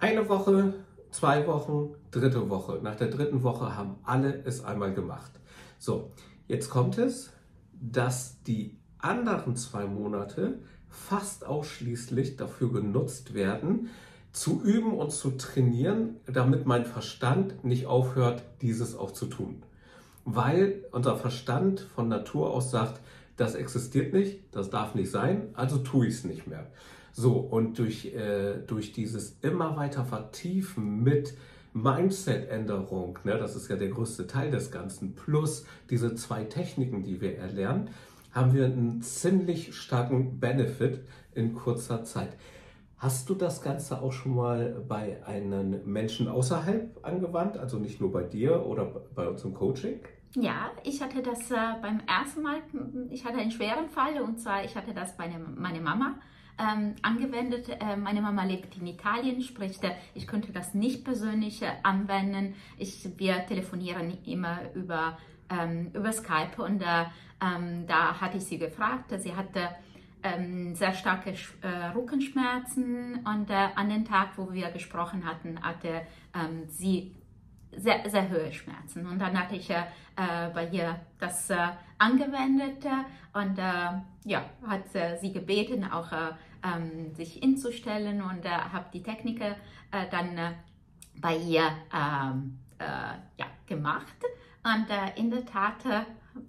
Eine 0.00 0.26
Woche, 0.30 0.72
zwei 1.10 1.46
Wochen, 1.46 1.94
dritte 2.10 2.48
Woche. 2.48 2.80
Nach 2.82 2.96
der 2.96 3.08
dritten 3.08 3.42
Woche 3.42 3.76
haben 3.76 3.96
alle 4.02 4.42
es 4.46 4.64
einmal 4.64 4.94
gemacht. 4.94 5.30
So, 5.78 6.12
jetzt 6.48 6.70
kommt 6.70 6.96
es, 6.96 7.28
dass 7.74 8.42
die 8.44 8.78
anderen 8.96 9.56
zwei 9.56 9.84
Monate 9.84 10.60
fast 10.88 11.44
ausschließlich 11.44 12.38
dafür 12.38 12.72
genutzt 12.72 13.34
werden, 13.34 13.90
zu 14.32 14.62
üben 14.62 14.94
und 14.94 15.12
zu 15.12 15.32
trainieren, 15.32 16.16
damit 16.24 16.64
mein 16.64 16.86
Verstand 16.86 17.62
nicht 17.62 17.84
aufhört, 17.84 18.42
dieses 18.62 18.96
auch 18.96 19.10
zu 19.10 19.26
tun. 19.26 19.64
Weil 20.24 20.82
unser 20.92 21.18
Verstand 21.18 21.80
von 21.80 22.08
Natur 22.08 22.54
aus 22.54 22.70
sagt, 22.70 23.02
das 23.36 23.54
existiert 23.54 24.14
nicht, 24.14 24.44
das 24.52 24.70
darf 24.70 24.94
nicht 24.94 25.10
sein, 25.10 25.50
also 25.52 25.76
tue 25.76 26.06
ich 26.06 26.14
es 26.14 26.24
nicht 26.24 26.46
mehr. 26.46 26.68
So, 27.12 27.32
und 27.34 27.78
durch, 27.78 28.14
äh, 28.14 28.58
durch 28.66 28.92
dieses 28.92 29.38
immer 29.42 29.76
weiter 29.76 30.04
Vertiefen 30.04 31.02
mit 31.02 31.34
Mindset-Änderung, 31.72 33.18
ne, 33.24 33.38
das 33.38 33.56
ist 33.56 33.68
ja 33.68 33.76
der 33.76 33.88
größte 33.88 34.26
Teil 34.26 34.50
des 34.50 34.70
Ganzen, 34.70 35.14
plus 35.14 35.64
diese 35.88 36.14
zwei 36.14 36.44
Techniken, 36.44 37.02
die 37.02 37.20
wir 37.20 37.38
erlernen, 37.38 37.90
haben 38.32 38.54
wir 38.54 38.66
einen 38.66 39.02
ziemlich 39.02 39.74
starken 39.74 40.38
Benefit 40.40 41.00
in 41.34 41.54
kurzer 41.54 42.04
Zeit. 42.04 42.36
Hast 42.96 43.30
du 43.30 43.34
das 43.34 43.62
Ganze 43.62 44.02
auch 44.02 44.12
schon 44.12 44.34
mal 44.34 44.84
bei 44.86 45.24
einem 45.24 45.80
Menschen 45.90 46.28
außerhalb 46.28 46.98
angewandt, 47.02 47.56
also 47.56 47.78
nicht 47.78 48.00
nur 48.00 48.12
bei 48.12 48.24
dir 48.24 48.66
oder 48.66 48.84
bei 49.14 49.26
uns 49.26 49.42
im 49.44 49.54
Coaching? 49.54 50.00
Ja, 50.36 50.70
ich 50.84 51.00
hatte 51.00 51.22
das 51.22 51.50
äh, 51.50 51.56
beim 51.80 52.00
ersten 52.06 52.42
Mal, 52.42 52.58
ich 53.08 53.24
hatte 53.24 53.38
einen 53.38 53.50
schweren 53.50 53.88
Fall 53.88 54.20
und 54.20 54.38
zwar, 54.38 54.64
ich 54.64 54.76
hatte 54.76 54.92
das 54.92 55.16
bei 55.16 55.26
ne, 55.26 55.38
meiner 55.38 55.80
Mama 55.80 56.16
ähm, 56.60 56.94
angewendet. 57.02 57.68
Äh, 57.68 57.96
meine 57.96 58.20
Mama 58.20 58.44
lebt 58.44 58.76
in 58.76 58.86
Italien, 58.86 59.40
sprich, 59.42 59.82
äh, 59.82 59.92
ich 60.14 60.26
könnte 60.26 60.52
das 60.52 60.74
nicht 60.74 61.04
persönlich 61.04 61.62
äh, 61.62 61.70
anwenden. 61.82 62.54
Ich, 62.78 63.08
wir 63.16 63.46
telefonieren 63.46 64.18
immer 64.24 64.58
über 64.74 65.16
ähm, 65.50 65.90
über 65.92 66.12
Skype 66.12 66.62
und 66.62 66.82
äh, 66.82 67.04
ähm, 67.40 67.86
da 67.86 68.20
hatte 68.20 68.38
ich 68.38 68.44
sie 68.44 68.58
gefragt. 68.58 69.12
Sie 69.18 69.34
hatte 69.34 69.68
ähm, 70.22 70.74
sehr 70.74 70.92
starke 70.92 71.30
äh, 71.62 71.86
Rückenschmerzen 71.94 73.24
und 73.24 73.50
äh, 73.50 73.68
an 73.74 73.88
dem 73.88 74.04
Tag, 74.04 74.36
wo 74.36 74.52
wir 74.52 74.70
gesprochen 74.70 75.24
hatten, 75.24 75.60
hatte 75.62 76.02
ähm, 76.34 76.68
sie 76.68 77.14
sehr, 77.76 78.08
sehr 78.08 78.28
hohe 78.30 78.52
Schmerzen. 78.52 79.06
Und 79.06 79.18
dann 79.20 79.38
hatte 79.38 79.56
ich 79.56 79.70
äh, 79.70 79.84
bei 80.52 80.68
ihr 80.68 81.00
das 81.18 81.50
äh, 81.50 81.56
angewendet 81.98 82.84
und 83.32 83.58
äh, 83.58 83.92
ja, 84.24 84.44
hat 84.66 84.82
sie 85.20 85.32
gebeten, 85.32 85.84
auch 85.84 86.10
ähm, 86.62 87.14
sich 87.14 87.34
hinzustellen 87.34 88.22
und 88.22 88.44
habe 88.48 88.86
die 88.92 89.02
Technik 89.02 89.42
dann 90.10 90.54
bei 91.20 91.36
ihr 91.36 91.64
ähm, 91.92 92.58
ja, 92.78 93.46
gemacht. 93.66 94.16
Und 94.62 94.86
in 95.16 95.30
der 95.30 95.44
Tat 95.44 95.84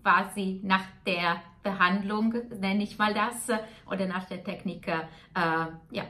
war 0.03 0.31
sie 0.35 0.59
nach 0.63 0.83
der 1.05 1.41
Behandlung, 1.63 2.33
nenne 2.59 2.83
ich 2.83 2.97
mal 2.97 3.13
das, 3.13 3.57
oder 3.89 4.07
nach 4.07 4.25
der 4.25 4.43
Technik, 4.43 4.87
äh, 4.87 5.01
ja, 5.91 6.03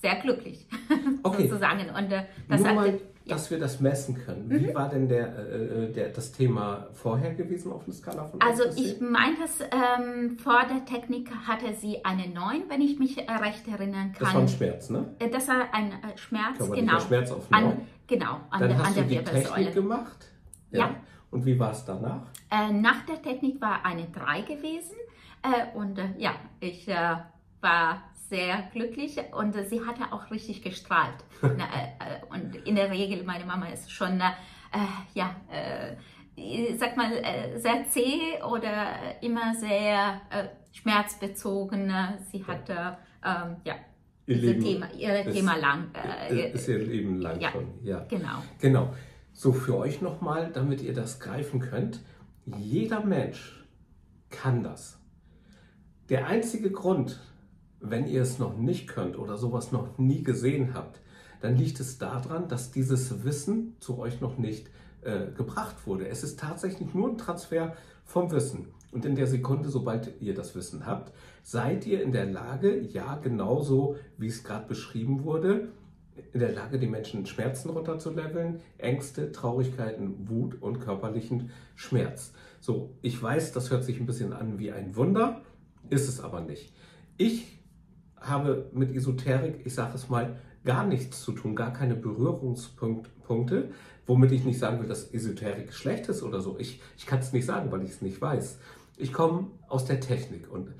sehr 0.00 0.16
glücklich, 0.16 0.66
okay. 1.22 1.48
sozusagen. 1.48 1.90
Und 1.90 2.12
äh, 2.12 2.24
das 2.48 2.60
Nur 2.60 2.74
mal. 2.74 3.00
Dass 3.26 3.50
wir 3.50 3.58
das 3.58 3.80
messen 3.80 4.16
können. 4.24 4.48
Mhm. 4.48 4.60
Wie 4.60 4.74
war 4.74 4.88
denn 4.88 5.08
der, 5.08 5.38
äh, 5.38 5.92
der, 5.92 6.08
das 6.08 6.32
Thema 6.32 6.88
vorher 6.92 7.34
gewesen 7.34 7.72
auf 7.72 7.84
einer 7.84 7.94
Skala 7.94 8.24
von 8.24 8.40
Also 8.40 8.64
ich 8.76 9.00
meine, 9.00 9.36
dass 9.38 9.60
ähm, 9.60 10.38
vor 10.38 10.62
der 10.68 10.84
Technik 10.84 11.30
hatte 11.46 11.74
sie 11.74 12.04
eine 12.04 12.28
9, 12.28 12.64
wenn 12.68 12.80
ich 12.80 12.98
mich 12.98 13.18
recht 13.18 13.68
erinnern 13.68 14.12
kann. 14.12 14.20
Das 14.20 14.34
war 14.34 14.40
ein 14.40 14.48
Schmerz, 14.48 14.90
ne? 14.90 15.14
Äh, 15.18 15.30
das 15.30 15.48
war 15.48 15.72
ein 15.72 15.92
äh, 15.92 16.16
Schmerz, 16.16 16.58
genau. 16.58 17.00
Schmerz 17.00 17.30
auf 17.30 17.50
9. 17.50 17.64
An, 17.64 17.80
genau, 18.06 18.40
an, 18.50 18.60
Dann 18.60 18.68
der, 18.68 18.78
hast 18.78 18.86
an 18.86 18.94
der 18.94 19.02
du 19.04 19.08
die 19.08 19.40
Technik 19.42 19.74
gemacht? 19.74 20.28
ja. 20.70 20.78
ja. 20.80 20.96
Und 21.30 21.46
wie 21.46 21.58
war 21.58 21.72
es 21.72 21.84
danach? 21.86 22.26
Äh, 22.50 22.72
nach 22.72 23.06
der 23.06 23.22
Technik 23.22 23.58
war 23.60 23.86
eine 23.86 24.06
3 24.08 24.42
gewesen. 24.42 24.96
Äh, 25.42 25.76
und 25.76 25.98
äh, 25.98 26.10
ja, 26.18 26.34
ich 26.60 26.86
äh, 26.86 27.16
war 27.62 28.02
sehr 28.28 28.62
glücklich 28.72 29.18
und 29.32 29.54
sie 29.68 29.84
hatte 29.84 30.12
auch 30.12 30.30
richtig 30.30 30.62
gestrahlt. 30.62 31.16
Äh, 31.42 31.48
äh, 31.48 32.24
und 32.30 32.54
in 32.68 32.76
der 32.76 32.88
Regel, 32.88 33.24
meine 33.24 33.44
Mama 33.44 33.66
ist 33.66 33.90
schon, 33.90 34.22
ja, 35.12 35.34
sag 36.78 36.96
mal, 36.96 37.10
sehr 37.56 37.84
zäh 37.90 38.40
oder 38.48 39.20
immer 39.20 39.52
sehr 39.56 40.20
schmerzbezogen. 40.70 41.92
Sie 42.30 42.44
hatte, 42.46 42.96
ähm, 43.24 43.56
ja, 43.64 43.74
ihr 44.26 44.36
Leben, 44.36 44.62
Thema, 44.62 44.86
ihr 44.96 45.26
ist, 45.26 45.34
Thema 45.34 45.56
lang. 45.56 45.90
ist 46.30 46.68
ihr 46.68 46.78
Leben 46.78 47.20
lang 47.20 47.40
ja, 47.40 47.50
schon, 47.50 47.68
ja. 47.82 48.06
Genau. 48.08 48.42
Genau. 48.60 48.94
So 49.32 49.52
für 49.52 49.76
euch 49.78 50.00
nochmal, 50.00 50.52
damit 50.52 50.80
ihr 50.80 50.94
das 50.94 51.18
greifen 51.18 51.58
könnt. 51.58 52.00
Jeder 52.46 53.00
Mensch 53.00 53.66
kann 54.30 54.62
das. 54.62 55.00
Der 56.08 56.26
einzige 56.26 56.70
Grund, 56.70 57.20
wenn 57.82 58.06
ihr 58.06 58.22
es 58.22 58.38
noch 58.38 58.56
nicht 58.56 58.88
könnt 58.88 59.18
oder 59.18 59.36
sowas 59.36 59.72
noch 59.72 59.98
nie 59.98 60.22
gesehen 60.22 60.72
habt, 60.74 61.00
dann 61.40 61.56
liegt 61.56 61.80
es 61.80 61.98
daran, 61.98 62.48
dass 62.48 62.70
dieses 62.70 63.24
Wissen 63.24 63.76
zu 63.80 63.98
euch 63.98 64.20
noch 64.20 64.38
nicht 64.38 64.70
äh, 65.02 65.32
gebracht 65.36 65.86
wurde. 65.86 66.06
Es 66.08 66.22
ist 66.22 66.38
tatsächlich 66.38 66.94
nur 66.94 67.08
ein 67.08 67.18
Transfer 67.18 67.74
vom 68.04 68.30
Wissen. 68.30 68.68
Und 68.92 69.04
in 69.04 69.16
der 69.16 69.26
Sekunde, 69.26 69.68
sobald 69.68 70.20
ihr 70.20 70.34
das 70.34 70.54
Wissen 70.54 70.86
habt, 70.86 71.12
seid 71.42 71.86
ihr 71.86 72.02
in 72.02 72.12
der 72.12 72.26
Lage, 72.26 72.80
ja, 72.80 73.16
genauso 73.16 73.96
wie 74.18 74.28
es 74.28 74.44
gerade 74.44 74.68
beschrieben 74.68 75.24
wurde, 75.24 75.68
in 76.32 76.40
der 76.40 76.52
Lage, 76.52 76.78
die 76.78 76.86
Menschen 76.86 77.26
Schmerzen 77.26 77.70
runterzuleveln, 77.70 78.60
Ängste, 78.78 79.32
Traurigkeiten, 79.32 80.28
Wut 80.28 80.60
und 80.60 80.78
körperlichen 80.78 81.50
Schmerz. 81.74 82.32
So, 82.60 82.90
ich 83.00 83.20
weiß, 83.20 83.52
das 83.52 83.70
hört 83.70 83.82
sich 83.82 83.98
ein 83.98 84.06
bisschen 84.06 84.32
an 84.32 84.58
wie 84.58 84.70
ein 84.70 84.94
Wunder, 84.94 85.40
ist 85.88 86.08
es 86.08 86.20
aber 86.20 86.42
nicht. 86.42 86.72
Ich 87.16 87.61
habe 88.22 88.70
mit 88.72 88.94
Esoterik, 88.94 89.60
ich 89.64 89.74
sage 89.74 89.94
es 89.94 90.08
mal, 90.08 90.36
gar 90.64 90.86
nichts 90.86 91.22
zu 91.22 91.32
tun, 91.32 91.56
gar 91.56 91.72
keine 91.72 91.94
Berührungspunkte, 91.94 93.70
womit 94.06 94.32
ich 94.32 94.44
nicht 94.44 94.58
sagen 94.58 94.80
will, 94.80 94.88
dass 94.88 95.12
Esoterik 95.12 95.72
schlecht 95.72 96.08
ist 96.08 96.22
oder 96.22 96.40
so. 96.40 96.58
Ich, 96.58 96.80
ich 96.96 97.06
kann 97.06 97.18
es 97.18 97.32
nicht 97.32 97.46
sagen, 97.46 97.70
weil 97.72 97.82
ich 97.82 97.90
es 97.90 98.02
nicht 98.02 98.20
weiß. 98.20 98.58
Ich 98.96 99.12
komme 99.12 99.48
aus 99.68 99.84
der 99.84 100.00
Technik 100.00 100.50
und 100.50 100.68
äh, 100.68 100.72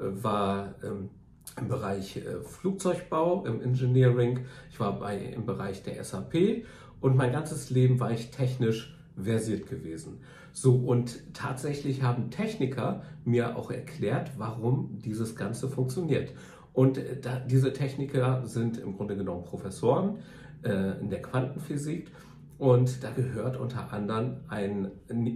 war 0.00 0.74
ähm, 0.82 1.10
im 1.58 1.68
Bereich 1.68 2.18
äh, 2.18 2.40
Flugzeugbau, 2.42 3.44
im 3.46 3.60
Engineering, 3.60 4.40
ich 4.70 4.78
war 4.80 4.98
bei, 4.98 5.18
im 5.18 5.46
Bereich 5.46 5.82
der 5.82 6.02
SAP 6.04 6.64
und 7.00 7.16
mein 7.16 7.32
ganzes 7.32 7.70
Leben 7.70 8.00
war 8.00 8.10
ich 8.10 8.30
technisch 8.30 8.96
versiert 9.16 9.68
gewesen. 9.68 10.20
So, 10.52 10.74
und 10.74 11.34
tatsächlich 11.34 12.02
haben 12.02 12.30
Techniker 12.30 13.02
mir 13.24 13.56
auch 13.56 13.70
erklärt, 13.70 14.32
warum 14.36 14.98
dieses 14.98 15.36
Ganze 15.36 15.68
funktioniert. 15.68 16.32
Und 16.80 16.96
äh, 16.96 17.20
da, 17.20 17.40
diese 17.40 17.74
Techniker 17.74 18.46
sind 18.46 18.78
im 18.78 18.96
Grunde 18.96 19.14
genommen 19.14 19.44
Professoren 19.44 20.20
äh, 20.62 20.98
in 20.98 21.10
der 21.10 21.20
Quantenphysik 21.20 22.10
und 22.56 23.04
da 23.04 23.10
gehört 23.10 23.58
unter 23.58 23.92
anderem 23.92 24.36
ein, 24.48 24.90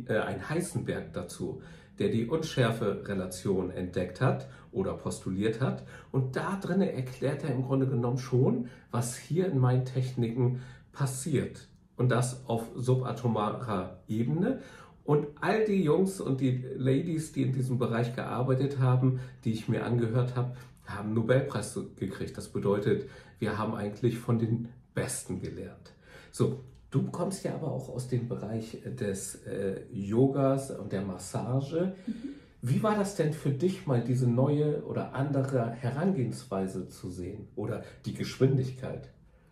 äh, 0.08 0.18
ein 0.20 0.48
Heisenberg 0.48 1.12
dazu 1.12 1.60
der 1.98 2.08
die 2.08 2.26
Unschärfe-Relation 2.26 3.70
entdeckt 3.70 4.20
hat 4.20 4.48
oder 4.72 4.94
postuliert 4.94 5.60
hat. 5.60 5.84
Und 6.10 6.34
da 6.34 6.56
drin 6.56 6.80
erklärt 6.80 7.44
er 7.44 7.50
im 7.50 7.62
Grunde 7.62 7.86
genommen 7.86 8.18
schon, 8.18 8.68
was 8.90 9.16
hier 9.16 9.46
in 9.46 9.58
meinen 9.58 9.84
Techniken 9.84 10.62
passiert. 10.90 11.68
Und 11.96 12.08
das 12.08 12.48
auf 12.48 12.64
subatomarer 12.74 14.02
Ebene. 14.08 14.58
Und 15.04 15.28
all 15.40 15.64
die 15.64 15.84
Jungs 15.84 16.20
und 16.20 16.40
die 16.40 16.64
Ladies, 16.76 17.32
die 17.32 17.42
in 17.42 17.52
diesem 17.52 17.78
Bereich 17.78 18.16
gearbeitet 18.16 18.80
haben, 18.80 19.20
die 19.44 19.52
ich 19.52 19.68
mir 19.68 19.84
angehört 19.84 20.34
habe, 20.34 20.56
haben 20.86 21.14
Nobelpreis 21.14 21.78
gekriegt. 21.96 22.36
Das 22.36 22.48
bedeutet, 22.48 23.08
wir 23.38 23.58
haben 23.58 23.74
eigentlich 23.74 24.18
von 24.18 24.38
den 24.38 24.68
Besten 24.94 25.40
gelernt. 25.40 25.92
So, 26.30 26.60
Du 26.94 27.10
kommst 27.10 27.42
ja 27.44 27.54
aber 27.54 27.72
auch 27.72 27.88
aus 27.88 28.06
dem 28.06 28.28
Bereich 28.28 28.78
des 28.84 29.44
äh, 29.46 29.80
Yogas 29.90 30.70
und 30.70 30.92
der 30.92 31.02
Massage. 31.02 31.96
Mhm. 32.06 32.34
Wie 32.62 32.84
war 32.84 32.94
das 32.94 33.16
denn 33.16 33.32
für 33.32 33.50
dich 33.50 33.88
mal, 33.88 34.00
diese 34.00 34.30
neue 34.30 34.80
oder 34.84 35.12
andere 35.12 35.70
Herangehensweise 35.70 36.88
zu 36.88 37.10
sehen 37.10 37.48
oder 37.56 37.82
die 38.06 38.14
Geschwindigkeit? 38.14 39.10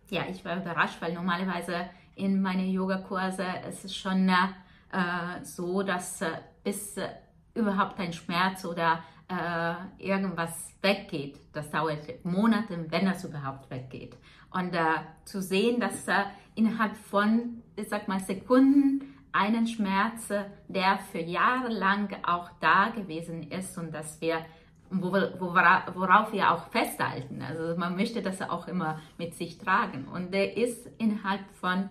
Ja, 0.09 0.21
ich 0.31 0.45
war 0.45 0.55
überrascht, 0.55 1.01
weil 1.01 1.13
normalerweise 1.13 1.89
in 2.15 2.41
meinen 2.41 2.69
Yogakurse 2.69 3.43
ist 3.69 3.83
es 3.83 3.93
schon 3.93 4.29
äh, 4.29 5.43
so, 5.43 5.83
dass 5.83 6.21
äh, 6.21 6.29
bis 6.63 6.95
äh, 6.95 7.09
überhaupt 7.55 7.99
ein 7.99 8.13
Schmerz 8.13 8.63
oder 8.63 9.03
äh, 9.37 10.03
irgendwas 10.03 10.73
weggeht, 10.81 11.39
das 11.53 11.69
dauert 11.69 12.25
Monate, 12.25 12.85
wenn 12.89 13.05
das 13.05 13.23
überhaupt 13.23 13.69
weggeht. 13.69 14.15
Und 14.51 14.73
äh, 14.73 14.81
zu 15.25 15.41
sehen, 15.41 15.79
dass 15.79 16.07
äh, 16.07 16.23
innerhalb 16.55 16.95
von, 16.95 17.63
ich 17.75 17.89
sag 17.89 18.07
mal, 18.07 18.19
Sekunden 18.19 19.13
einen 19.31 19.65
Schmerz, 19.67 20.31
der 20.67 20.99
für 21.11 21.19
Jahre 21.19 21.69
lang 21.69 22.15
auch 22.23 22.51
da 22.59 22.89
gewesen 22.89 23.51
ist 23.51 23.77
und 23.77 23.93
dass 23.93 24.21
wir 24.21 24.45
worauf 24.91 26.31
wir 26.31 26.51
auch 26.51 26.67
festhalten. 26.67 27.41
Also 27.41 27.75
man 27.77 27.95
möchte 27.95 28.21
das 28.21 28.41
auch 28.41 28.67
immer 28.67 28.99
mit 29.17 29.33
sich 29.33 29.57
tragen. 29.57 30.07
Und 30.07 30.33
der 30.33 30.55
ist 30.55 30.87
innerhalb 30.99 31.41
von 31.59 31.89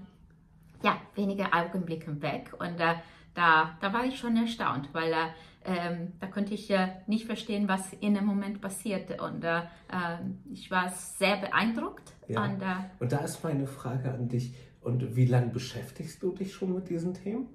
ja, 0.83 0.97
weniger 1.15 1.49
Augenblicken 1.53 2.23
weg. 2.23 2.53
Und 2.59 2.81
äh, 2.81 2.95
da, 3.35 3.77
da 3.81 3.93
war 3.93 4.05
ich 4.05 4.19
schon 4.19 4.37
erstaunt, 4.37 4.89
weil 4.93 5.13
äh, 5.13 5.27
ähm, 5.65 6.13
da 6.21 6.27
konnte 6.27 6.55
ich 6.55 6.71
äh, 6.71 6.89
nicht 7.07 7.27
verstehen, 7.27 7.69
was 7.69 7.93
in 7.95 8.15
dem 8.15 8.27
Moment 8.27 8.61
passiert. 8.61 9.21
Und 9.21 9.45
äh, 9.45 9.63
ähm, 9.93 10.39
ich 10.53 10.71
war 10.71 10.91
sehr 10.91 11.37
beeindruckt. 11.37 12.13
Ja. 12.29 12.45
Und, 12.45 12.63
äh, 12.63 12.75
und 13.01 13.13
da 13.13 13.19
ist 13.19 13.43
meine 13.45 13.67
Frage 13.67 14.13
an 14.13 14.29
dich. 14.29 14.55
Und 14.81 15.15
wie 15.17 15.27
lange 15.27 15.49
beschäftigst 15.49 16.23
du 16.23 16.33
dich 16.33 16.53
schon 16.53 16.75
mit 16.75 16.89
diesen 16.89 17.15
Themen? 17.15 17.49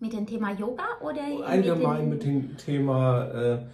Mit 0.00 0.12
dem 0.12 0.26
Thema 0.26 0.52
Yoga 0.52 0.84
oder 1.00 1.22
allgemein 1.46 2.08
mit 2.08 2.24
dem, 2.24 2.34
mit 2.40 2.50
dem 2.50 2.56
Thema, 2.56 3.24
äh, 3.26 3.66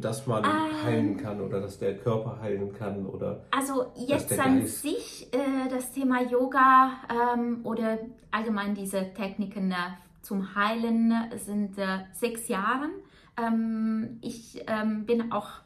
dass 0.00 0.26
man 0.26 0.42
ähm, 0.44 0.82
heilen 0.84 1.16
kann 1.18 1.40
oder 1.42 1.60
dass 1.60 1.78
der 1.78 1.98
Körper 1.98 2.40
heilen 2.40 2.72
kann 2.72 3.04
oder 3.04 3.44
also 3.50 3.92
jetzt 3.94 4.38
an 4.38 4.60
Geist... 4.60 4.80
sich 4.80 5.28
äh, 5.32 5.68
das 5.68 5.92
Thema 5.92 6.22
Yoga 6.22 6.92
ähm, 7.34 7.60
oder 7.64 7.98
allgemein 8.30 8.74
diese 8.74 9.12
Techniken 9.12 9.70
äh, 9.72 9.74
zum 10.22 10.54
Heilen 10.54 11.12
sind 11.36 11.78
äh, 11.78 12.04
sechs 12.12 12.48
Jahre. 12.48 12.88
Ähm, 13.36 14.18
ich 14.20 14.62
ähm, 14.66 15.06
bin 15.06 15.32
auch 15.32 15.62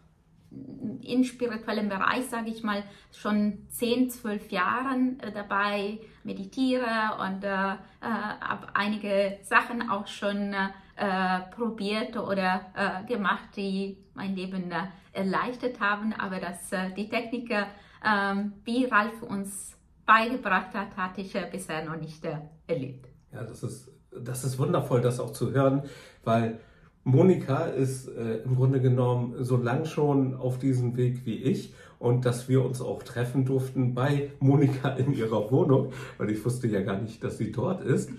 im 1.03 1.25
spirituellen 1.25 1.89
Bereich, 1.89 2.27
sage 2.27 2.51
ich 2.51 2.63
mal, 2.63 2.85
schon 3.11 3.67
zehn, 3.69 4.11
zwölf 4.11 4.51
Jahren 4.51 5.19
äh, 5.21 5.33
dabei, 5.33 6.01
meditiere 6.25 7.17
und 7.21 7.45
äh, 7.45 7.49
äh 7.49 7.77
habe 8.01 8.69
einige 8.75 9.39
Sachen 9.43 9.89
auch 9.89 10.07
schon 10.07 10.55
äh, 10.97 11.41
probiert 11.55 12.17
oder 12.17 12.67
äh, 12.75 13.07
gemacht, 13.07 13.57
die 13.57 13.97
mein 14.15 14.37
Leben 14.37 14.73
erleichtert 15.13 15.81
haben. 15.81 16.13
Aber 16.13 16.39
dass 16.39 16.71
die 16.97 17.09
Technik, 17.09 17.51
ähm, 18.05 18.53
wie 18.65 18.85
Ralf 18.85 19.23
uns 19.23 19.79
beigebracht 20.05 20.75
hat, 20.75 20.97
hatte 20.97 21.23
ich 21.23 21.33
bisher 21.51 21.85
noch 21.85 21.97
nicht 21.97 22.27
erlebt. 22.67 23.09
Ja, 23.33 23.43
das 23.43 23.63
ist 23.63 23.91
das 24.25 24.45
ist 24.45 24.59
wundervoll, 24.59 25.01
das 25.01 25.21
auch 25.21 25.33
zu 25.33 25.53
hören, 25.53 25.83
weil 26.25 26.59
Monika 27.05 27.65
ist 27.65 28.09
äh, 28.09 28.37
im 28.45 28.57
Grunde 28.57 28.81
genommen 28.81 29.45
so 29.45 29.57
lang 29.57 29.85
schon 29.85 30.35
auf 30.35 30.59
diesem 30.59 30.97
Weg 30.97 31.27
wie 31.27 31.37
ich 31.37 31.75
und 31.99 32.25
dass 32.25 32.49
wir 32.49 32.65
uns 32.65 32.81
auch 32.81 33.03
treffen 33.03 33.45
durften 33.45 33.95
bei 33.95 34.31
Monika 34.41 34.91
in 34.91 35.13
ihrer 35.13 35.51
Wohnung, 35.51 35.93
weil 36.19 36.31
ich 36.31 36.45
wusste 36.45 36.69
ja 36.69 36.81
gar 36.83 37.01
nicht, 37.01 37.23
dass 37.25 37.39
sie 37.39 37.51
dort 37.51 37.83
ist. 37.83 38.11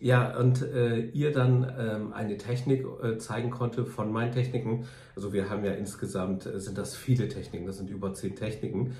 Ja, 0.00 0.38
und 0.38 0.62
äh, 0.62 1.00
ihr 1.10 1.30
dann 1.30 1.70
ähm, 1.78 2.12
eine 2.14 2.38
Technik 2.38 2.86
äh, 3.02 3.18
zeigen 3.18 3.50
konnte 3.50 3.84
von 3.84 4.10
meinen 4.10 4.32
Techniken. 4.32 4.86
Also 5.14 5.34
wir 5.34 5.50
haben 5.50 5.62
ja 5.62 5.72
insgesamt, 5.72 6.46
äh, 6.46 6.58
sind 6.58 6.78
das 6.78 6.96
viele 6.96 7.28
Techniken, 7.28 7.66
das 7.66 7.76
sind 7.76 7.90
über 7.90 8.14
zehn 8.14 8.34
Techniken, 8.34 8.96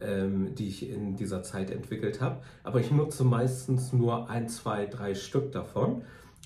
ähm, 0.00 0.54
die 0.54 0.68
ich 0.68 0.88
in 0.88 1.16
dieser 1.16 1.42
Zeit 1.42 1.70
entwickelt 1.70 2.20
habe. 2.20 2.42
Aber 2.62 2.80
ich 2.80 2.90
nutze 2.90 3.24
meistens 3.24 3.92
nur 3.92 4.28
ein, 4.28 4.48
zwei, 4.48 4.86
drei 4.86 5.14
Stück 5.14 5.52
davon. 5.52 6.02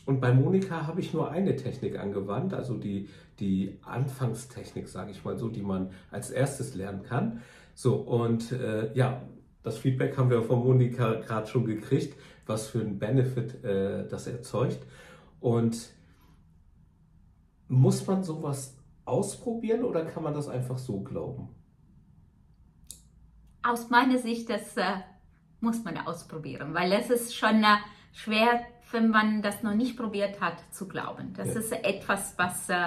Und 0.07 0.21
bei 0.21 0.33
Monika 0.33 0.87
habe 0.87 1.01
ich 1.01 1.13
nur 1.13 1.31
eine 1.31 1.57
Technik 1.57 1.99
angewandt, 1.99 2.55
also 2.55 2.79
die, 2.79 3.09
die 3.41 3.79
Anfangstechnik, 3.83 4.89
sage 4.89 5.11
ich 5.11 5.25
mal 5.25 5.37
so, 5.37 5.49
die 5.49 5.63
man 5.63 5.91
als 6.11 6.31
erstes 6.31 6.75
lernen 6.75 7.03
kann. 7.03 7.43
So, 7.75 7.97
und 7.97 8.53
äh, 8.53 8.93
ja, 8.95 9.23
das 9.63 9.79
Feedback 9.79 10.17
haben 10.17 10.31
wir 10.31 10.43
von 10.43 10.61
Monika 10.61 11.15
gerade 11.15 11.47
schon 11.47 11.67
gekriegt, 11.67 12.17
was 12.47 12.69
für 12.69 12.81
einen 12.81 12.99
Benefit 12.99 13.63
äh, 13.65 14.09
das 14.09 14.27
erzeugt. 14.27 14.79
Und 15.41 15.93
muss 17.69 18.07
man 18.07 18.25
sowas 18.25 18.77
ausprobieren 19.05 19.85
oder 19.85 20.05
kann 20.05 20.23
man 20.23 20.35
das 20.35 20.49
einfach 20.49 20.79
so 20.79 21.01
glauben? 21.01 21.51
Aus 23.69 23.91
meiner 23.91 24.19
Sicht, 24.19 24.49
das 24.49 24.77
äh, 24.77 24.85
muss 25.61 25.85
man 25.85 25.99
ausprobieren, 25.99 26.73
weil 26.75 26.93
es 26.93 27.11
ist 27.11 27.37
schon 27.37 27.63
äh, 27.63 27.77
schwer 28.13 28.61
wenn 28.93 29.09
man 29.09 29.43
das 29.43 29.63
noch 29.63 29.75
nicht 29.75 29.97
probiert 29.97 30.41
hat, 30.41 30.63
zu 30.71 30.89
glauben. 30.89 31.35
Das 31.37 31.55
ja. 31.55 31.61
ist 31.61 31.73
etwas, 31.73 32.35
was, 32.37 32.69
äh, 32.69 32.87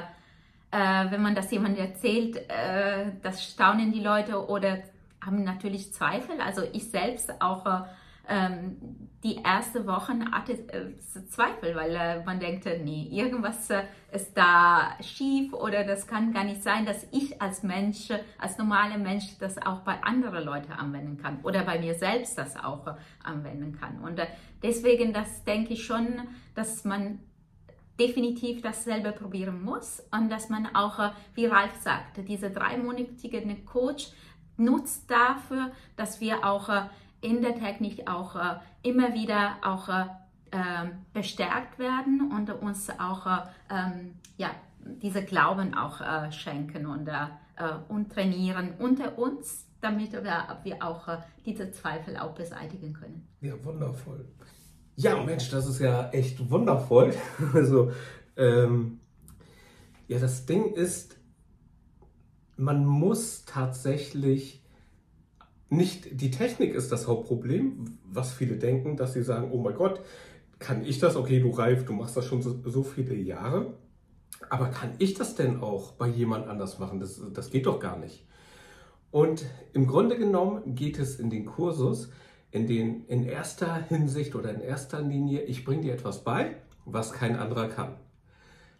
äh, 0.71 1.11
wenn 1.11 1.21
man 1.21 1.35
das 1.35 1.51
jemandem 1.51 1.85
erzählt, 1.85 2.37
äh, 2.49 3.11
das 3.21 3.43
staunen 3.43 3.91
die 3.91 3.99
Leute 3.99 4.47
oder 4.47 4.79
haben 5.23 5.43
natürlich 5.43 5.93
Zweifel. 5.93 6.41
Also 6.41 6.63
ich 6.73 6.89
selbst 6.89 7.41
auch 7.41 7.65
äh, 7.65 7.81
ähm, 8.27 9.09
die 9.23 9.35
erste 9.43 9.85
Wochen 9.85 10.31
hatte 10.31 10.53
äh, 10.53 10.97
Zweifel, 11.29 11.75
weil 11.75 11.95
äh, 11.95 12.23
man 12.23 12.39
denkt, 12.39 12.65
nee, 12.83 13.07
irgendwas 13.11 13.69
äh, 13.69 13.83
ist 14.11 14.35
da 14.35 14.95
schief 15.01 15.53
oder 15.53 15.83
das 15.83 16.07
kann 16.07 16.33
gar 16.33 16.43
nicht 16.43 16.63
sein, 16.63 16.85
dass 16.85 17.05
ich 17.11 17.41
als 17.41 17.63
Mensch, 17.63 18.09
als 18.37 18.57
normaler 18.57 18.97
Mensch 18.97 19.37
das 19.39 19.57
auch 19.59 19.81
bei 19.81 20.01
anderen 20.03 20.43
Leuten 20.43 20.71
anwenden 20.71 21.17
kann 21.17 21.39
oder 21.43 21.63
bei 21.63 21.79
mir 21.79 21.95
selbst 21.95 22.37
das 22.37 22.55
auch 22.57 22.87
äh, 22.87 22.93
anwenden 23.23 23.77
kann. 23.79 23.99
Und 23.99 24.19
äh, 24.19 24.27
deswegen, 24.63 25.13
das 25.13 25.43
denke 25.43 25.73
ich 25.73 25.85
schon, 25.85 26.27
dass 26.55 26.83
man 26.83 27.19
definitiv 27.99 28.61
dasselbe 28.61 29.11
probieren 29.11 29.61
muss 29.63 30.01
und 30.11 30.29
dass 30.29 30.49
man 30.49 30.67
auch, 30.75 30.99
äh, 30.99 31.11
wie 31.35 31.45
Ralf 31.45 31.75
sagte, 31.81 32.23
diese 32.23 32.49
dreimonatige 32.49 33.41
Coach 33.65 34.11
nutzt 34.57 35.09
dafür, 35.09 35.71
dass 35.95 36.21
wir 36.21 36.45
auch 36.45 36.69
in 37.21 37.41
der 37.41 37.55
Technik 37.55 38.09
auch 38.09 38.35
äh, 38.35 38.55
immer 38.81 39.13
wieder 39.13 39.57
auch 39.63 39.87
äh, 39.89 40.05
ähm, 40.51 41.05
bestärkt 41.13 41.79
werden 41.79 42.31
und 42.31 42.49
uns 42.61 42.89
auch 42.99 43.25
äh, 43.25 43.39
ähm, 43.69 44.15
ja, 44.37 44.49
diese 44.83 45.23
Glauben 45.23 45.75
auch 45.75 46.01
schenken 46.31 46.87
und, 46.87 47.07
und 47.87 48.11
trainieren 48.11 48.73
unter 48.79 49.15
uns, 49.19 49.67
damit 49.79 50.11
wir, 50.11 50.57
wir 50.63 50.83
auch 50.83 51.07
diese 51.45 51.69
Zweifel 51.69 52.17
auch 52.17 52.33
beseitigen 52.33 52.93
können. 52.93 53.27
Ja, 53.41 53.53
wundervoll. 53.63 54.25
Ja, 54.95 55.23
Mensch, 55.23 55.51
das 55.51 55.67
ist 55.67 55.79
ja 55.79 56.09
echt 56.09 56.49
wundervoll. 56.49 57.13
Also, 57.53 57.91
ähm, 58.37 59.01
ja, 60.07 60.17
das 60.17 60.47
Ding 60.47 60.73
ist, 60.73 61.17
man 62.57 62.83
muss 62.83 63.45
tatsächlich 63.45 64.60
nicht 65.71 66.19
die 66.19 66.31
Technik 66.31 66.75
ist 66.75 66.91
das 66.91 67.07
Hauptproblem, 67.07 67.97
was 68.03 68.33
viele 68.33 68.57
denken, 68.57 68.97
dass 68.97 69.13
sie 69.13 69.23
sagen, 69.23 69.51
oh 69.51 69.57
mein 69.57 69.73
Gott, 69.73 70.01
kann 70.59 70.83
ich 70.83 70.99
das? 70.99 71.15
Okay, 71.15 71.39
du 71.39 71.49
Ralf, 71.51 71.85
du 71.85 71.93
machst 71.93 72.17
das 72.17 72.25
schon 72.25 72.41
so, 72.41 72.59
so 72.65 72.83
viele 72.83 73.15
Jahre. 73.15 73.73
Aber 74.49 74.67
kann 74.67 74.91
ich 74.97 75.13
das 75.13 75.35
denn 75.35 75.61
auch 75.61 75.93
bei 75.93 76.07
jemand 76.07 76.47
anders 76.47 76.77
machen? 76.77 76.99
Das, 76.99 77.21
das 77.33 77.51
geht 77.51 77.67
doch 77.67 77.79
gar 77.79 77.97
nicht. 77.97 78.27
Und 79.11 79.45
im 79.71 79.87
Grunde 79.87 80.17
genommen 80.17 80.75
geht 80.75 80.99
es 80.99 81.19
in 81.19 81.29
den 81.29 81.45
Kursus, 81.45 82.09
in 82.51 82.67
den 82.67 83.05
in 83.05 83.23
erster 83.23 83.73
Hinsicht 83.73 84.35
oder 84.35 84.53
in 84.53 84.59
erster 84.59 85.01
Linie, 85.01 85.43
ich 85.43 85.63
bringe 85.63 85.83
dir 85.83 85.93
etwas 85.93 86.25
bei, 86.25 86.57
was 86.83 87.13
kein 87.13 87.37
anderer 87.37 87.69
kann. 87.69 87.95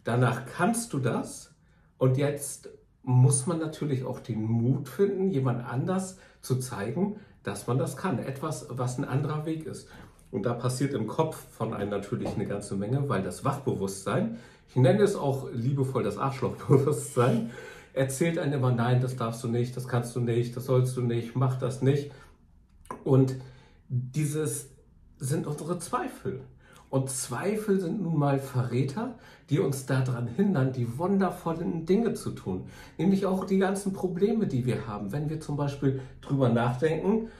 Danach 0.04 0.44
kannst 0.44 0.92
du 0.92 0.98
das 0.98 1.54
und 1.96 2.18
jetzt 2.18 2.68
muss 3.02 3.46
man 3.46 3.58
natürlich 3.58 4.04
auch 4.04 4.20
den 4.20 4.42
Mut 4.42 4.88
finden, 4.88 5.30
jemand 5.30 5.64
anders 5.64 6.16
zu 6.16 6.22
zeigen, 6.58 7.16
dass 7.42 7.66
man 7.66 7.78
das 7.78 7.96
kann. 7.96 8.18
Etwas, 8.18 8.66
was 8.68 8.98
ein 8.98 9.04
anderer 9.04 9.46
Weg 9.46 9.66
ist. 9.66 9.88
Und 10.30 10.46
da 10.46 10.54
passiert 10.54 10.94
im 10.94 11.06
Kopf 11.06 11.36
von 11.50 11.74
einem 11.74 11.90
natürlich 11.90 12.28
eine 12.28 12.46
ganze 12.46 12.74
Menge, 12.74 13.08
weil 13.08 13.22
das 13.22 13.44
Wachbewusstsein, 13.44 14.38
ich 14.68 14.76
nenne 14.76 15.02
es 15.02 15.14
auch 15.14 15.50
liebevoll 15.52 16.02
das 16.02 16.18
Arschlochbewusstsein, 16.18 17.50
erzählt 17.92 18.38
einem 18.38 18.54
immer, 18.54 18.72
nein, 18.72 19.00
das 19.00 19.16
darfst 19.16 19.44
du 19.44 19.48
nicht, 19.48 19.76
das 19.76 19.86
kannst 19.86 20.16
du 20.16 20.20
nicht, 20.20 20.56
das 20.56 20.66
sollst 20.66 20.96
du 20.96 21.02
nicht, 21.02 21.36
mach 21.36 21.58
das 21.58 21.82
nicht. 21.82 22.10
Und 23.04 23.36
dieses 23.88 24.70
sind 25.18 25.46
unsere 25.46 25.78
Zweifel. 25.78 26.40
Und 26.92 27.08
Zweifel 27.08 27.80
sind 27.80 28.02
nun 28.02 28.18
mal 28.18 28.38
Verräter, 28.38 29.14
die 29.48 29.60
uns 29.60 29.86
daran 29.86 30.26
hindern, 30.26 30.74
die 30.74 30.98
wundervollen 30.98 31.86
Dinge 31.86 32.12
zu 32.12 32.32
tun. 32.32 32.66
Nämlich 32.98 33.24
auch 33.24 33.46
die 33.46 33.56
ganzen 33.56 33.94
Probleme, 33.94 34.46
die 34.46 34.66
wir 34.66 34.86
haben. 34.86 35.10
Wenn 35.10 35.30
wir 35.30 35.40
zum 35.40 35.56
Beispiel 35.56 36.02
drüber 36.20 36.50
nachdenken, 36.50 37.30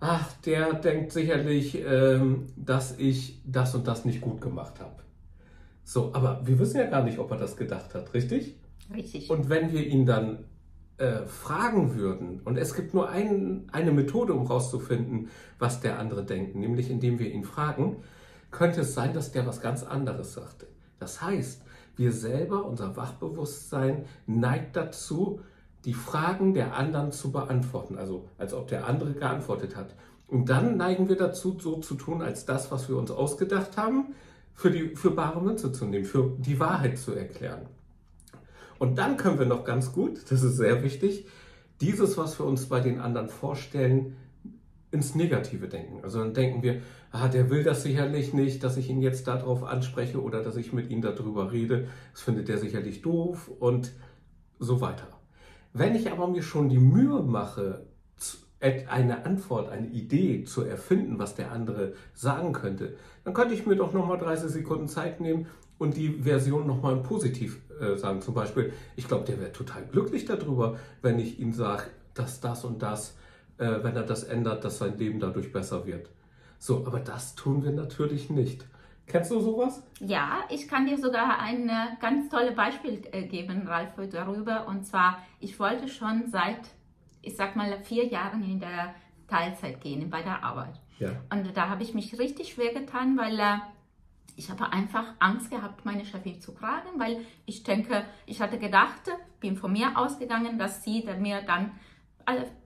ach, 0.00 0.32
der 0.44 0.72
denkt 0.72 1.12
sicherlich, 1.12 1.80
ähm, 1.80 2.48
dass 2.56 2.98
ich 2.98 3.40
das 3.46 3.72
und 3.76 3.86
das 3.86 4.04
nicht 4.04 4.20
gut 4.20 4.40
gemacht 4.40 4.80
habe. 4.80 4.96
So, 5.84 6.10
aber 6.12 6.40
wir 6.44 6.58
wissen 6.58 6.78
ja 6.78 6.86
gar 6.86 7.04
nicht, 7.04 7.20
ob 7.20 7.30
er 7.30 7.36
das 7.36 7.56
gedacht 7.56 7.94
hat, 7.94 8.14
richtig? 8.14 8.56
Richtig. 8.92 9.30
Und 9.30 9.48
wenn 9.48 9.72
wir 9.72 9.86
ihn 9.86 10.06
dann 10.06 10.38
äh, 10.98 11.24
fragen 11.26 11.94
würden, 11.94 12.40
und 12.44 12.58
es 12.58 12.74
gibt 12.74 12.94
nur 12.94 13.10
ein, 13.10 13.68
eine 13.70 13.92
Methode, 13.92 14.34
um 14.34 14.48
herauszufinden, 14.48 15.28
was 15.60 15.78
der 15.78 16.00
andere 16.00 16.24
denkt, 16.24 16.56
nämlich 16.56 16.90
indem 16.90 17.20
wir 17.20 17.32
ihn 17.32 17.44
fragen, 17.44 17.98
könnte 18.50 18.82
es 18.82 18.94
sein, 18.94 19.12
dass 19.14 19.32
der 19.32 19.46
was 19.46 19.60
ganz 19.60 19.82
anderes 19.82 20.34
sagte. 20.34 20.66
Das 20.98 21.20
heißt, 21.22 21.62
wir 21.96 22.12
selber, 22.12 22.64
unser 22.64 22.96
Wachbewusstsein 22.96 24.04
neigt 24.26 24.76
dazu, 24.76 25.40
die 25.84 25.94
Fragen 25.94 26.52
der 26.52 26.74
anderen 26.74 27.12
zu 27.12 27.30
beantworten, 27.32 27.96
also 27.96 28.28
als 28.38 28.52
ob 28.52 28.68
der 28.68 28.86
andere 28.86 29.12
geantwortet 29.12 29.76
hat. 29.76 29.94
Und 30.26 30.48
dann 30.48 30.76
neigen 30.76 31.08
wir 31.08 31.16
dazu, 31.16 31.56
so 31.60 31.78
zu 31.78 31.94
tun, 31.94 32.22
als 32.22 32.44
das, 32.44 32.72
was 32.72 32.88
wir 32.88 32.96
uns 32.96 33.10
ausgedacht 33.10 33.76
haben, 33.76 34.14
für, 34.52 34.70
die, 34.70 34.96
für 34.96 35.10
bare 35.10 35.40
Münze 35.40 35.70
zu 35.70 35.86
nehmen, 35.86 36.04
für 36.04 36.32
die 36.38 36.58
Wahrheit 36.58 36.98
zu 36.98 37.12
erklären. 37.12 37.66
Und 38.78 38.98
dann 38.98 39.16
können 39.16 39.38
wir 39.38 39.46
noch 39.46 39.64
ganz 39.64 39.92
gut, 39.92 40.30
das 40.30 40.42
ist 40.42 40.56
sehr 40.56 40.82
wichtig, 40.82 41.26
dieses, 41.80 42.18
was 42.18 42.38
wir 42.40 42.46
uns 42.46 42.68
bei 42.68 42.80
den 42.80 43.00
anderen 43.00 43.28
vorstellen, 43.28 44.16
ins 44.90 45.14
Negative 45.14 45.68
denken. 45.68 46.00
Also 46.02 46.20
dann 46.20 46.34
denken 46.34 46.62
wir, 46.62 46.80
ah, 47.10 47.28
der 47.28 47.50
will 47.50 47.64
das 47.64 47.82
sicherlich 47.82 48.32
nicht, 48.32 48.62
dass 48.62 48.76
ich 48.76 48.88
ihn 48.88 49.02
jetzt 49.02 49.26
darauf 49.26 49.64
anspreche 49.64 50.22
oder 50.22 50.42
dass 50.42 50.56
ich 50.56 50.72
mit 50.72 50.90
ihm 50.90 51.02
darüber 51.02 51.52
rede. 51.52 51.88
Das 52.12 52.22
findet 52.22 52.48
er 52.48 52.58
sicherlich 52.58 53.02
doof 53.02 53.50
und 53.58 53.92
so 54.58 54.80
weiter. 54.80 55.08
Wenn 55.72 55.94
ich 55.94 56.10
aber 56.10 56.28
mir 56.28 56.42
schon 56.42 56.68
die 56.68 56.78
Mühe 56.78 57.22
mache, 57.22 57.86
eine 58.60 59.26
Antwort, 59.26 59.68
eine 59.68 59.88
Idee 59.88 60.44
zu 60.44 60.62
erfinden, 60.62 61.18
was 61.18 61.34
der 61.34 61.52
andere 61.52 61.92
sagen 62.14 62.52
könnte, 62.52 62.96
dann 63.24 63.34
könnte 63.34 63.54
ich 63.54 63.66
mir 63.66 63.76
doch 63.76 63.92
nochmal 63.92 64.18
30 64.18 64.50
Sekunden 64.50 64.88
Zeit 64.88 65.20
nehmen 65.20 65.46
und 65.78 65.96
die 65.96 66.22
Version 66.22 66.66
nochmal 66.66 66.96
positiv 67.02 67.60
äh, 67.80 67.96
sagen. 67.96 68.22
Zum 68.22 68.34
Beispiel, 68.34 68.72
ich 68.96 69.06
glaube, 69.08 69.24
der 69.24 69.38
wäre 69.38 69.52
total 69.52 69.84
glücklich 69.84 70.24
darüber, 70.24 70.78
wenn 71.02 71.18
ich 71.18 71.38
ihm 71.38 71.52
sage, 71.52 71.84
dass 72.14 72.40
das 72.40 72.64
und 72.64 72.82
das 72.82 73.14
äh, 73.58 73.82
wenn 73.82 73.96
er 73.96 74.02
das 74.02 74.24
ändert, 74.24 74.64
dass 74.64 74.78
sein 74.78 74.98
Leben 74.98 75.20
dadurch 75.20 75.52
besser 75.52 75.86
wird. 75.86 76.08
So, 76.58 76.86
aber 76.86 77.00
das 77.00 77.34
tun 77.34 77.64
wir 77.64 77.72
natürlich 77.72 78.30
nicht. 78.30 78.66
Kennst 79.06 79.30
du 79.30 79.40
sowas? 79.40 79.82
Ja, 80.00 80.40
ich 80.48 80.66
kann 80.66 80.86
dir 80.86 80.98
sogar 80.98 81.38
ein 81.38 81.68
äh, 81.68 81.96
ganz 82.00 82.28
tolles 82.28 82.56
Beispiel 82.56 83.02
äh, 83.12 83.22
geben, 83.22 83.66
Ralf, 83.66 83.92
darüber. 84.10 84.66
Und 84.66 84.84
zwar, 84.84 85.18
ich 85.38 85.58
wollte 85.60 85.88
schon 85.88 86.24
seit, 86.28 86.60
ich 87.22 87.36
sag 87.36 87.54
mal, 87.54 87.78
vier 87.84 88.06
Jahren 88.06 88.42
in 88.42 88.58
der 88.58 88.94
Teilzeit 89.28 89.80
gehen, 89.80 90.10
bei 90.10 90.22
der 90.22 90.42
Arbeit. 90.42 90.80
Ja. 90.98 91.10
Und 91.30 91.56
da 91.56 91.68
habe 91.68 91.84
ich 91.84 91.94
mich 91.94 92.18
richtig 92.18 92.54
schwer 92.54 92.72
getan, 92.72 93.16
weil 93.16 93.38
äh, 93.38 93.58
ich 94.34 94.50
habe 94.50 94.72
einfach 94.72 95.14
Angst 95.18 95.50
gehabt, 95.50 95.84
meine 95.84 96.04
Chefin 96.04 96.40
zu 96.40 96.52
fragen, 96.52 96.98
weil 96.98 97.24
ich 97.46 97.62
denke, 97.62 98.04
ich 98.26 98.40
hatte 98.40 98.58
gedacht, 98.58 99.02
bin 99.40 99.56
von 99.56 99.72
mir 99.72 99.96
ausgegangen, 99.96 100.58
dass 100.58 100.82
sie 100.82 101.04
mir 101.20 101.42
dann 101.42 101.70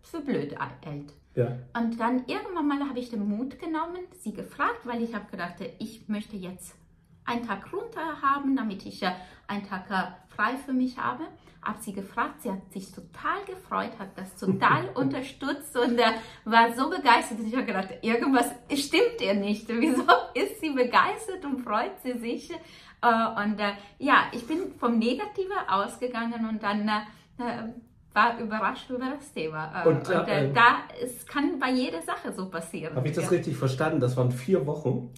für 0.03 0.21
blöd 0.21 0.57
hält. 0.83 1.13
Ja. 1.35 1.59
Und 1.79 2.01
dann 2.01 2.25
irgendwann 2.27 2.67
mal 2.67 2.89
habe 2.89 2.99
ich 2.99 3.11
den 3.11 3.29
Mut 3.29 3.59
genommen, 3.59 4.01
sie 4.19 4.33
gefragt, 4.33 4.81
weil 4.85 5.03
ich 5.03 5.15
habe 5.15 5.31
gedacht, 5.31 5.57
ich 5.79 6.09
möchte 6.09 6.37
jetzt 6.37 6.75
einen 7.25 7.47
Tag 7.47 7.73
runter 7.73 8.21
haben, 8.21 8.57
damit 8.57 8.85
ich 8.85 9.03
äh, 9.03 9.13
einen 9.47 9.67
Tag 9.67 9.91
äh, 9.91 10.35
frei 10.35 10.57
für 10.57 10.73
mich 10.73 10.99
habe. 10.99 11.25
Habe 11.63 11.81
sie 11.83 11.93
gefragt, 11.93 12.41
sie 12.41 12.51
hat 12.51 12.73
sich 12.73 12.91
total 12.91 13.45
gefreut, 13.47 13.93
hat 13.99 14.17
das 14.17 14.35
total 14.37 14.89
unterstützt 14.95 15.77
und 15.77 15.99
äh, 15.99 16.13
war 16.45 16.73
so 16.73 16.89
begeistert. 16.91 17.39
Ich 17.47 17.55
habe 17.55 17.67
gedacht, 17.67 17.89
irgendwas 18.03 18.51
stimmt 18.75 19.21
ihr 19.21 19.35
nicht. 19.35 19.69
Wieso 19.69 20.05
ist 20.35 20.61
sie 20.61 20.71
begeistert 20.71 21.45
und 21.45 21.61
freut 21.61 22.01
sie 22.03 22.19
sich? 22.19 22.51
Und 23.03 23.59
ja, 23.99 24.25
ich 24.31 24.47
bin 24.47 24.75
vom 24.79 24.99
Negativen 24.99 25.57
ausgegangen 25.67 26.47
und 26.47 26.63
dann 26.63 26.91
war 28.13 28.39
überrascht 28.41 28.91
über 28.91 29.07
das 29.17 29.33
Thema. 29.33 29.85
Und, 29.85 30.09
und 30.09 30.29
äh, 30.29 30.53
da, 30.53 30.79
es 31.03 31.27
kann 31.27 31.59
bei 31.59 31.71
jeder 31.71 32.03
Sache 32.03 32.33
so 32.33 32.49
passieren. 32.49 32.95
Habe 32.97 33.09
ich 33.09 33.15
das 33.15 33.25
ja. 33.25 33.31
richtig 33.31 33.57
verstanden? 33.57 34.01
Das 34.01 34.17
waren 34.17 34.33
vier 34.33 34.67
Wochen? 34.67 35.11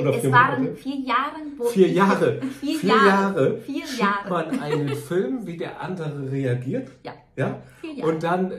Oder 0.00 0.16
es 0.16 0.30
waren 0.30 0.62
Monate? 0.62 0.76
vier 0.76 1.00
Jahre. 1.00 1.36
vier 1.72 1.88
Jahre. 1.92 2.40
Vier, 2.60 2.78
vier 2.78 2.88
Jahre. 2.88 3.06
Jahre. 3.06 3.58
Vier 3.58 3.84
Jahre. 3.98 4.28
man 4.28 4.60
einen 4.60 4.88
Film, 5.08 5.46
wie 5.46 5.56
der 5.56 5.80
andere 5.80 6.30
reagiert. 6.30 6.90
Ja. 7.04 7.12
ja? 7.36 7.62
Vier 7.80 7.94
Jahre. 7.94 8.12
Und 8.12 8.22
dann, 8.22 8.52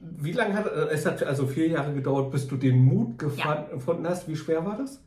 wie 0.00 0.32
lange 0.32 0.54
hat 0.54 0.66
es 0.66 1.06
hat 1.06 1.22
also 1.22 1.46
vier 1.46 1.68
Jahre 1.68 1.92
gedauert, 1.92 2.30
bis 2.30 2.48
du 2.48 2.56
den 2.56 2.78
Mut 2.84 3.18
gefunden 3.18 4.04
ja. 4.04 4.10
hast? 4.10 4.28
Wie 4.28 4.36
schwer 4.36 4.64
war 4.64 4.76
das? 4.76 5.00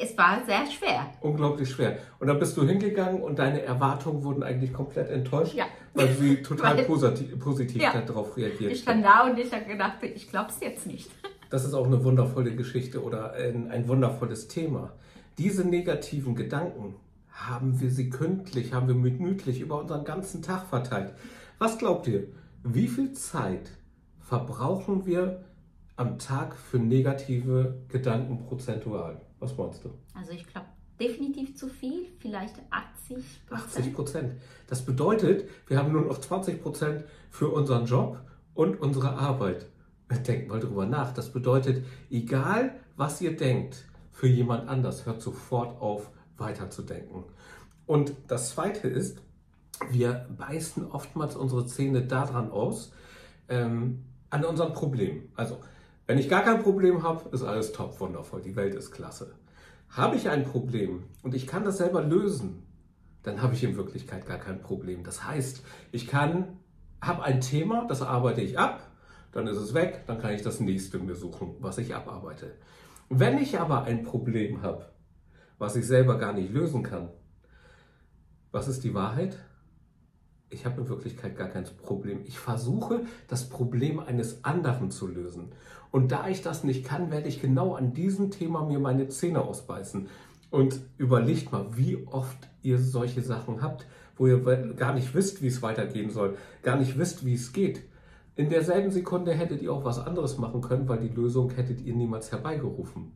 es 0.00 0.16
war 0.16 0.44
sehr 0.44 0.66
schwer. 0.66 1.06
Unglaublich 1.20 1.70
schwer. 1.70 1.98
Und 2.18 2.28
dann 2.28 2.38
bist 2.38 2.56
du 2.56 2.66
hingegangen 2.66 3.22
und 3.22 3.38
deine 3.38 3.62
Erwartungen 3.62 4.24
wurden 4.24 4.42
eigentlich 4.42 4.72
komplett 4.72 5.10
enttäuscht, 5.10 5.54
ja. 5.54 5.66
Weil 5.96 6.14
sie 6.14 6.36
total 6.42 6.76
weil, 6.76 6.84
positiv, 6.84 7.38
positiv 7.38 7.82
ja. 7.82 8.00
darauf 8.00 8.36
reagiert 8.36 8.72
Ich 8.72 8.80
stand 8.80 9.04
da 9.04 9.26
und 9.26 9.38
ich 9.38 9.52
habe 9.52 9.64
gedacht, 9.64 10.02
ich 10.02 10.28
glaube 10.28 10.50
es 10.50 10.60
jetzt 10.60 10.86
nicht. 10.86 11.10
Das 11.48 11.64
ist 11.64 11.74
auch 11.74 11.86
eine 11.86 12.02
wundervolle 12.02 12.56
Geschichte 12.56 13.00
oder 13.00 13.34
ein, 13.34 13.70
ein 13.70 13.86
wundervolles 13.86 14.48
Thema. 14.48 14.94
Diese 15.38 15.64
negativen 15.64 16.34
Gedanken 16.34 16.96
haben 17.30 17.80
wir 17.80 17.88
sekündlich, 17.88 18.72
haben 18.72 18.88
wir 18.88 18.96
minütlich 18.96 19.60
über 19.60 19.80
unseren 19.80 20.04
ganzen 20.04 20.42
Tag 20.42 20.66
verteilt. 20.66 21.14
Was 21.60 21.78
glaubt 21.78 22.08
ihr? 22.08 22.26
Wie 22.64 22.88
viel 22.88 23.12
Zeit 23.12 23.70
verbrauchen 24.18 25.06
wir 25.06 25.44
am 25.94 26.18
Tag 26.18 26.56
für 26.56 26.80
negative 26.80 27.76
Gedanken 27.88 28.38
prozentual? 28.38 29.20
Was 29.38 29.56
meinst 29.56 29.84
du? 29.84 29.90
Also 30.14 30.32
ich 30.32 30.46
glaube 30.48 30.66
definitiv 31.00 31.56
zu 31.56 31.68
viel, 31.68 32.06
vielleicht 32.18 32.56
80 32.70 33.24
80 33.50 33.94
Prozent. 33.94 34.32
Das 34.66 34.84
bedeutet, 34.84 35.48
wir 35.66 35.78
haben 35.78 35.92
nur 35.92 36.02
noch 36.02 36.18
20 36.18 36.62
Prozent 36.62 37.04
für 37.30 37.48
unseren 37.48 37.86
Job 37.86 38.20
und 38.54 38.80
unsere 38.80 39.10
Arbeit. 39.10 39.66
Denkt 40.26 40.48
mal 40.48 40.60
drüber 40.60 40.86
nach. 40.86 41.12
Das 41.12 41.32
bedeutet, 41.32 41.84
egal 42.10 42.74
was 42.96 43.20
ihr 43.20 43.36
denkt, 43.36 43.84
für 44.12 44.28
jemand 44.28 44.68
anders, 44.68 45.04
hört 45.04 45.20
sofort 45.20 45.80
auf, 45.80 46.10
weiterzudenken. 46.38 47.24
Und 47.86 48.14
das 48.28 48.50
Zweite 48.50 48.88
ist, 48.88 49.20
wir 49.90 50.26
beißen 50.36 50.90
oftmals 50.90 51.36
unsere 51.36 51.66
Zähne 51.66 52.02
daran 52.02 52.50
aus, 52.50 52.92
ähm, 53.48 54.04
an 54.30 54.44
unserem 54.44 54.72
Problem. 54.72 55.28
Also 55.34 55.58
wenn 56.06 56.18
ich 56.18 56.28
gar 56.28 56.42
kein 56.42 56.62
Problem 56.62 57.02
habe, 57.02 57.28
ist 57.34 57.42
alles 57.42 57.72
top, 57.72 58.00
wundervoll, 58.00 58.42
die 58.42 58.56
Welt 58.56 58.74
ist 58.74 58.90
klasse. 58.90 59.34
Habe 59.88 60.16
ich 60.16 60.28
ein 60.28 60.44
Problem 60.44 61.04
und 61.22 61.34
ich 61.34 61.46
kann 61.46 61.64
das 61.64 61.78
selber 61.78 62.02
lösen, 62.02 62.62
dann 63.22 63.42
habe 63.42 63.54
ich 63.54 63.64
in 63.64 63.76
Wirklichkeit 63.76 64.26
gar 64.26 64.38
kein 64.38 64.60
Problem. 64.60 65.02
Das 65.02 65.24
heißt, 65.24 65.64
ich 65.90 66.06
kann, 66.06 66.58
habe 67.00 67.24
ein 67.24 67.40
Thema, 67.40 67.86
das 67.88 68.02
arbeite 68.02 68.40
ich 68.40 68.58
ab, 68.58 68.88
dann 69.32 69.46
ist 69.46 69.58
es 69.58 69.74
weg, 69.74 70.04
dann 70.06 70.18
kann 70.18 70.32
ich 70.32 70.42
das 70.42 70.60
nächste 70.60 70.98
mir 70.98 71.14
suchen, 71.14 71.56
was 71.60 71.78
ich 71.78 71.94
abarbeite. 71.94 72.54
Wenn 73.08 73.38
ich 73.38 73.58
aber 73.58 73.84
ein 73.84 74.02
Problem 74.02 74.62
habe, 74.62 74.86
was 75.58 75.76
ich 75.76 75.86
selber 75.86 76.18
gar 76.18 76.32
nicht 76.32 76.52
lösen 76.52 76.82
kann, 76.82 77.08
was 78.52 78.68
ist 78.68 78.84
die 78.84 78.94
Wahrheit? 78.94 79.38
Ich 80.48 80.64
habe 80.64 80.80
in 80.80 80.88
Wirklichkeit 80.88 81.36
gar 81.36 81.48
kein 81.48 81.64
Problem. 81.64 82.20
Ich 82.24 82.38
versuche, 82.38 83.02
das 83.28 83.48
Problem 83.48 83.98
eines 83.98 84.44
anderen 84.44 84.90
zu 84.90 85.06
lösen. 85.06 85.52
Und 85.90 86.12
da 86.12 86.28
ich 86.28 86.42
das 86.42 86.64
nicht 86.64 86.84
kann, 86.84 87.10
werde 87.10 87.28
ich 87.28 87.40
genau 87.40 87.74
an 87.74 87.92
diesem 87.92 88.30
Thema 88.30 88.64
mir 88.64 88.78
meine 88.78 89.08
Zähne 89.08 89.42
ausbeißen. 89.42 90.08
Und 90.50 90.80
überlegt 90.96 91.50
mal, 91.52 91.76
wie 91.76 92.06
oft 92.06 92.48
ihr 92.62 92.78
solche 92.78 93.22
Sachen 93.22 93.62
habt, 93.62 93.86
wo 94.16 94.26
ihr 94.26 94.40
gar 94.74 94.94
nicht 94.94 95.14
wisst, 95.14 95.42
wie 95.42 95.48
es 95.48 95.62
weitergehen 95.62 96.10
soll, 96.10 96.36
gar 96.62 96.76
nicht 96.76 96.98
wisst, 96.98 97.26
wie 97.26 97.34
es 97.34 97.52
geht. 97.52 97.82
In 98.36 98.48
derselben 98.48 98.90
Sekunde 98.90 99.32
hättet 99.32 99.62
ihr 99.62 99.72
auch 99.72 99.84
was 99.84 99.98
anderes 99.98 100.38
machen 100.38 100.60
können, 100.60 100.88
weil 100.88 101.00
die 101.00 101.14
Lösung 101.14 101.50
hättet 101.50 101.80
ihr 101.80 101.94
niemals 101.94 102.30
herbeigerufen. 102.30 103.12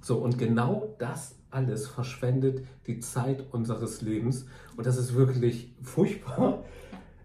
So, 0.00 0.18
und 0.18 0.38
genau 0.38 0.94
das 0.98 1.36
alles 1.54 1.86
verschwendet 1.86 2.64
die 2.86 2.98
Zeit 2.98 3.44
unseres 3.52 4.02
Lebens. 4.02 4.46
Und 4.76 4.86
das 4.86 4.96
ist 4.96 5.14
wirklich 5.14 5.72
furchtbar. 5.82 6.64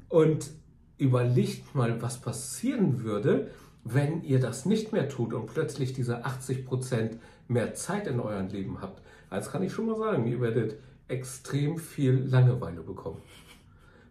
Und 0.07 0.51
überlegt 0.97 1.75
mal, 1.75 2.01
was 2.01 2.21
passieren 2.21 3.03
würde, 3.03 3.49
wenn 3.83 4.23
ihr 4.23 4.39
das 4.39 4.65
nicht 4.65 4.91
mehr 4.91 5.09
tut 5.09 5.33
und 5.33 5.47
plötzlich 5.47 5.93
diese 5.93 6.25
80 6.25 6.65
Prozent 6.65 7.17
mehr 7.47 7.73
Zeit 7.73 8.07
in 8.07 8.19
eurem 8.19 8.47
Leben 8.47 8.81
habt. 8.81 9.01
Als 9.29 9.51
kann 9.51 9.63
ich 9.63 9.73
schon 9.73 9.87
mal 9.87 9.97
sagen, 9.97 10.27
ihr 10.27 10.41
werdet 10.41 10.75
extrem 11.07 11.77
viel 11.77 12.13
Langeweile 12.13 12.81
bekommen. 12.81 13.21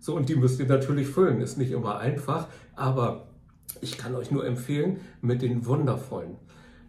So, 0.01 0.17
und 0.17 0.29
die 0.29 0.37
müsst 0.37 0.59
ihr 0.59 0.67
natürlich 0.67 1.09
füllen. 1.09 1.41
Ist 1.41 1.59
nicht 1.59 1.71
immer 1.71 1.99
einfach, 1.99 2.49
aber 2.75 3.29
ich 3.81 3.99
kann 3.99 4.15
euch 4.15 4.31
nur 4.31 4.47
empfehlen, 4.47 5.01
mit 5.21 5.43
den 5.43 5.67
wundervollen. 5.67 6.37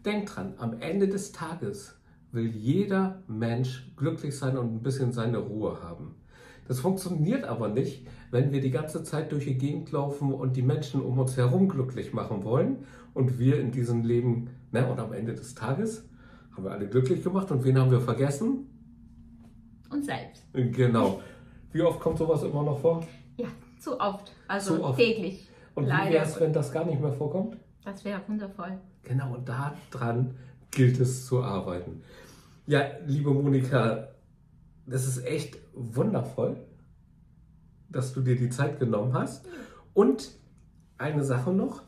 Denkt 0.05 0.35
dran, 0.35 0.53
am 0.57 0.79
Ende 0.79 1.07
des 1.07 1.31
Tages 1.31 1.98
will 2.31 2.47
jeder 2.47 3.23
Mensch 3.27 3.91
glücklich 3.95 4.37
sein 4.37 4.57
und 4.57 4.75
ein 4.75 4.83
bisschen 4.83 5.11
seine 5.11 5.39
Ruhe 5.39 5.81
haben. 5.81 6.15
Das 6.67 6.79
funktioniert 6.79 7.45
aber 7.45 7.67
nicht, 7.67 8.05
wenn 8.29 8.51
wir 8.51 8.61
die 8.61 8.69
ganze 8.69 9.03
Zeit 9.03 9.31
durch 9.31 9.45
die 9.45 9.57
Gegend 9.57 9.91
laufen 9.91 10.33
und 10.33 10.55
die 10.55 10.61
Menschen 10.61 11.01
um 11.01 11.17
uns 11.17 11.35
herum 11.35 11.67
glücklich 11.67 12.13
machen 12.13 12.43
wollen 12.43 12.85
und 13.15 13.39
wir 13.39 13.59
in 13.59 13.71
diesem 13.71 14.03
Leben, 14.03 14.49
ne, 14.71 14.87
und 14.87 14.99
am 14.99 15.13
Ende 15.13 15.33
des 15.33 15.55
Tages 15.55 16.07
haben 16.51 16.63
wir 16.65 16.71
alle 16.71 16.87
glücklich 16.87 17.23
gemacht 17.23 17.49
und 17.49 17.63
wen 17.63 17.79
haben 17.79 17.89
wir 17.89 18.01
vergessen? 18.01 18.69
Uns 19.89 20.05
selbst. 20.05 20.43
Genau. 20.53 21.21
Wie 21.71 21.81
oft 21.81 21.99
kommt 21.99 22.19
sowas 22.19 22.43
immer 22.43 22.61
noch 22.61 22.79
vor? 22.79 23.03
Ja, 23.37 23.47
zu 23.79 23.99
oft. 23.99 24.31
Also 24.47 24.75
zu 24.75 24.83
oft. 24.83 24.99
täglich. 24.99 25.49
Und 25.73 25.85
Leider. 25.85 26.09
wie 26.09 26.13
wäre 26.13 26.25
es, 26.25 26.39
wenn 26.39 26.53
das 26.53 26.71
gar 26.71 26.85
nicht 26.85 27.01
mehr 27.01 27.13
vorkommt? 27.13 27.57
Das 27.83 28.05
wäre 28.05 28.21
wundervoll. 28.27 28.77
Genau, 29.03 29.33
und 29.35 29.47
daran 29.47 30.35
gilt 30.71 30.99
es 30.99 31.25
zu 31.25 31.43
arbeiten. 31.43 32.03
Ja, 32.67 32.83
liebe 33.05 33.33
Monika, 33.33 34.09
das 34.85 35.07
ist 35.07 35.25
echt 35.25 35.57
wundervoll, 35.73 36.57
dass 37.89 38.13
du 38.13 38.21
dir 38.21 38.35
die 38.35 38.49
Zeit 38.49 38.79
genommen 38.79 39.13
hast. 39.13 39.47
Und 39.93 40.31
eine 40.97 41.23
Sache 41.23 41.51
noch. 41.51 41.83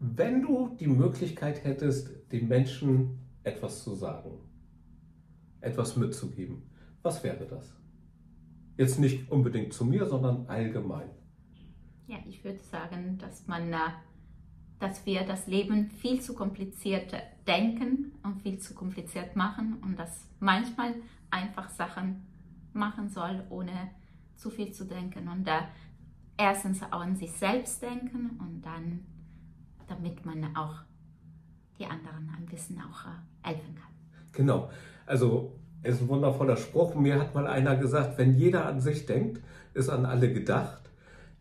Wenn 0.00 0.42
du 0.42 0.76
die 0.78 0.86
Möglichkeit 0.86 1.64
hättest, 1.64 2.10
den 2.30 2.48
Menschen 2.48 3.18
etwas 3.42 3.82
zu 3.82 3.94
sagen, 3.94 4.38
etwas 5.60 5.96
mitzugeben, 5.96 6.62
was 7.02 7.22
wäre 7.24 7.46
das? 7.46 7.74
Jetzt 8.76 8.98
nicht 8.98 9.30
unbedingt 9.30 9.72
zu 9.72 9.84
mir, 9.84 10.06
sondern 10.06 10.46
allgemein. 10.46 11.10
Ja, 12.06 12.18
ich 12.28 12.44
würde 12.44 12.62
sagen, 12.62 13.18
dass 13.18 13.46
man, 13.46 13.72
äh, 13.72 13.78
dass 14.78 15.04
wir 15.06 15.24
das 15.24 15.46
Leben 15.46 15.90
viel 15.90 16.20
zu 16.20 16.34
kompliziert 16.34 17.14
denken 17.46 18.12
und 18.22 18.42
viel 18.42 18.58
zu 18.58 18.74
kompliziert 18.74 19.36
machen 19.36 19.78
und 19.82 19.98
dass 19.98 20.28
manchmal 20.40 20.94
einfach 21.30 21.70
Sachen 21.70 22.26
machen 22.72 23.08
soll, 23.08 23.44
ohne 23.50 23.90
zu 24.36 24.50
viel 24.50 24.72
zu 24.72 24.84
denken 24.84 25.28
und 25.28 25.46
da 25.46 25.68
erstens 26.36 26.82
auch 26.82 27.00
an 27.00 27.16
sich 27.16 27.32
selbst 27.32 27.82
denken 27.82 28.38
und 28.40 28.62
dann, 28.62 29.00
damit 29.86 30.26
man 30.26 30.56
auch 30.56 30.80
die 31.78 31.86
anderen 31.86 32.30
ein 32.36 32.46
bisschen 32.46 32.80
auch 32.80 33.06
äh, 33.06 33.48
helfen 33.48 33.74
kann. 33.74 33.92
Genau, 34.32 34.70
also 35.06 35.52
ist 35.82 36.00
ein 36.00 36.08
wundervoller 36.08 36.56
Spruch. 36.56 36.94
Mir 36.94 37.20
hat 37.20 37.34
mal 37.34 37.46
einer 37.46 37.76
gesagt, 37.76 38.18
wenn 38.18 38.36
jeder 38.36 38.66
an 38.66 38.80
sich 38.80 39.06
denkt, 39.06 39.40
ist 39.74 39.88
an 39.88 40.06
alle 40.06 40.32
gedacht. 40.32 40.90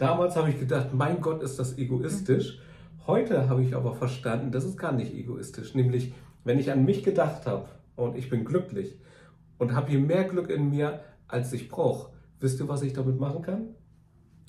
Damals 0.03 0.35
habe 0.35 0.49
ich 0.49 0.59
gedacht, 0.59 0.93
mein 0.93 1.21
Gott, 1.21 1.41
ist 1.43 1.57
das 1.59 1.77
egoistisch. 1.77 2.59
Heute 3.07 3.47
habe 3.47 3.63
ich 3.63 3.73
aber 3.73 3.93
verstanden, 3.93 4.51
das 4.51 4.65
ist 4.65 4.77
gar 4.77 4.91
nicht 4.91 5.13
egoistisch. 5.13 5.75
Nämlich, 5.75 6.13
wenn 6.43 6.59
ich 6.59 6.73
an 6.73 6.83
mich 6.83 7.03
gedacht 7.05 7.45
habe 7.45 7.69
und 7.95 8.17
ich 8.17 8.29
bin 8.29 8.43
glücklich 8.43 8.97
und 9.59 9.73
habe 9.73 9.91
hier 9.91 10.01
mehr 10.01 10.25
Glück 10.25 10.49
in 10.49 10.69
mir, 10.69 10.99
als 11.29 11.53
ich 11.53 11.69
brauche, 11.69 12.11
wisst 12.41 12.59
ihr, 12.59 12.67
was 12.67 12.81
ich 12.81 12.91
damit 12.91 13.17
machen 13.17 13.43
kann? 13.43 13.67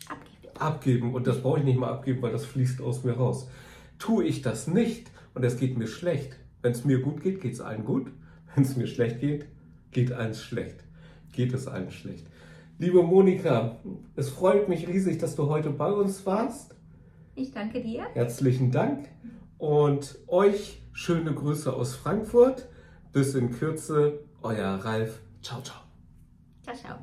Abgeben. 0.09 0.57
Abgeben. 0.59 1.15
Und 1.15 1.29
das 1.29 1.41
brauche 1.41 1.61
ich 1.61 1.65
nicht 1.65 1.79
mal 1.79 1.93
abgeben, 1.93 2.21
weil 2.21 2.33
das 2.33 2.45
fließt 2.47 2.83
aus 2.83 3.05
mir 3.05 3.13
raus. 3.13 3.49
Tue 4.01 4.25
ich 4.25 4.43
das 4.43 4.67
nicht 4.67 5.13
und 5.35 5.45
es 5.45 5.57
geht 5.57 5.79
mir 5.79 5.87
schlecht. 5.87 6.37
Wenn 6.63 6.73
es 6.73 6.85
mir 6.85 7.01
gut 7.01 7.23
geht, 7.23 7.41
geht 7.41 7.53
es 7.53 7.61
allen 7.61 7.85
gut. 7.85 8.11
Wenn 8.57 8.65
es 8.65 8.77
mir 8.77 8.89
schlecht 8.89 9.21
geht, 9.21 9.47
geht 9.93 10.11
eins 10.11 10.43
schlecht. 10.43 10.83
Geht 11.31 11.55
es 11.55 11.69
allen 11.69 11.93
schlecht. 11.93 12.27
Liebe 12.79 13.03
Monika, 13.03 13.77
es 14.17 14.31
freut 14.31 14.69
mich 14.69 14.89
riesig, 14.89 15.19
dass 15.19 15.37
du 15.37 15.49
heute 15.49 15.71
bei 15.71 15.93
uns 15.93 16.27
warst. 16.27 16.75
Ich 17.37 17.53
danke 17.53 17.81
dir. 17.81 18.07
Herzlichen 18.15 18.73
Dank 18.73 19.09
und 19.59 20.19
euch 20.27 20.83
schöne 20.93 21.33
Grüße 21.33 21.73
aus 21.73 21.95
Frankfurt. 21.95 22.69
Bis 23.13 23.35
in 23.35 23.51
Kürze, 23.51 24.21
euer 24.43 24.75
Ralf. 24.75 25.21
Ciao, 25.41 25.63
ciao. 25.63 25.83
Ciao, 26.65 26.75
ciao. 26.75 26.99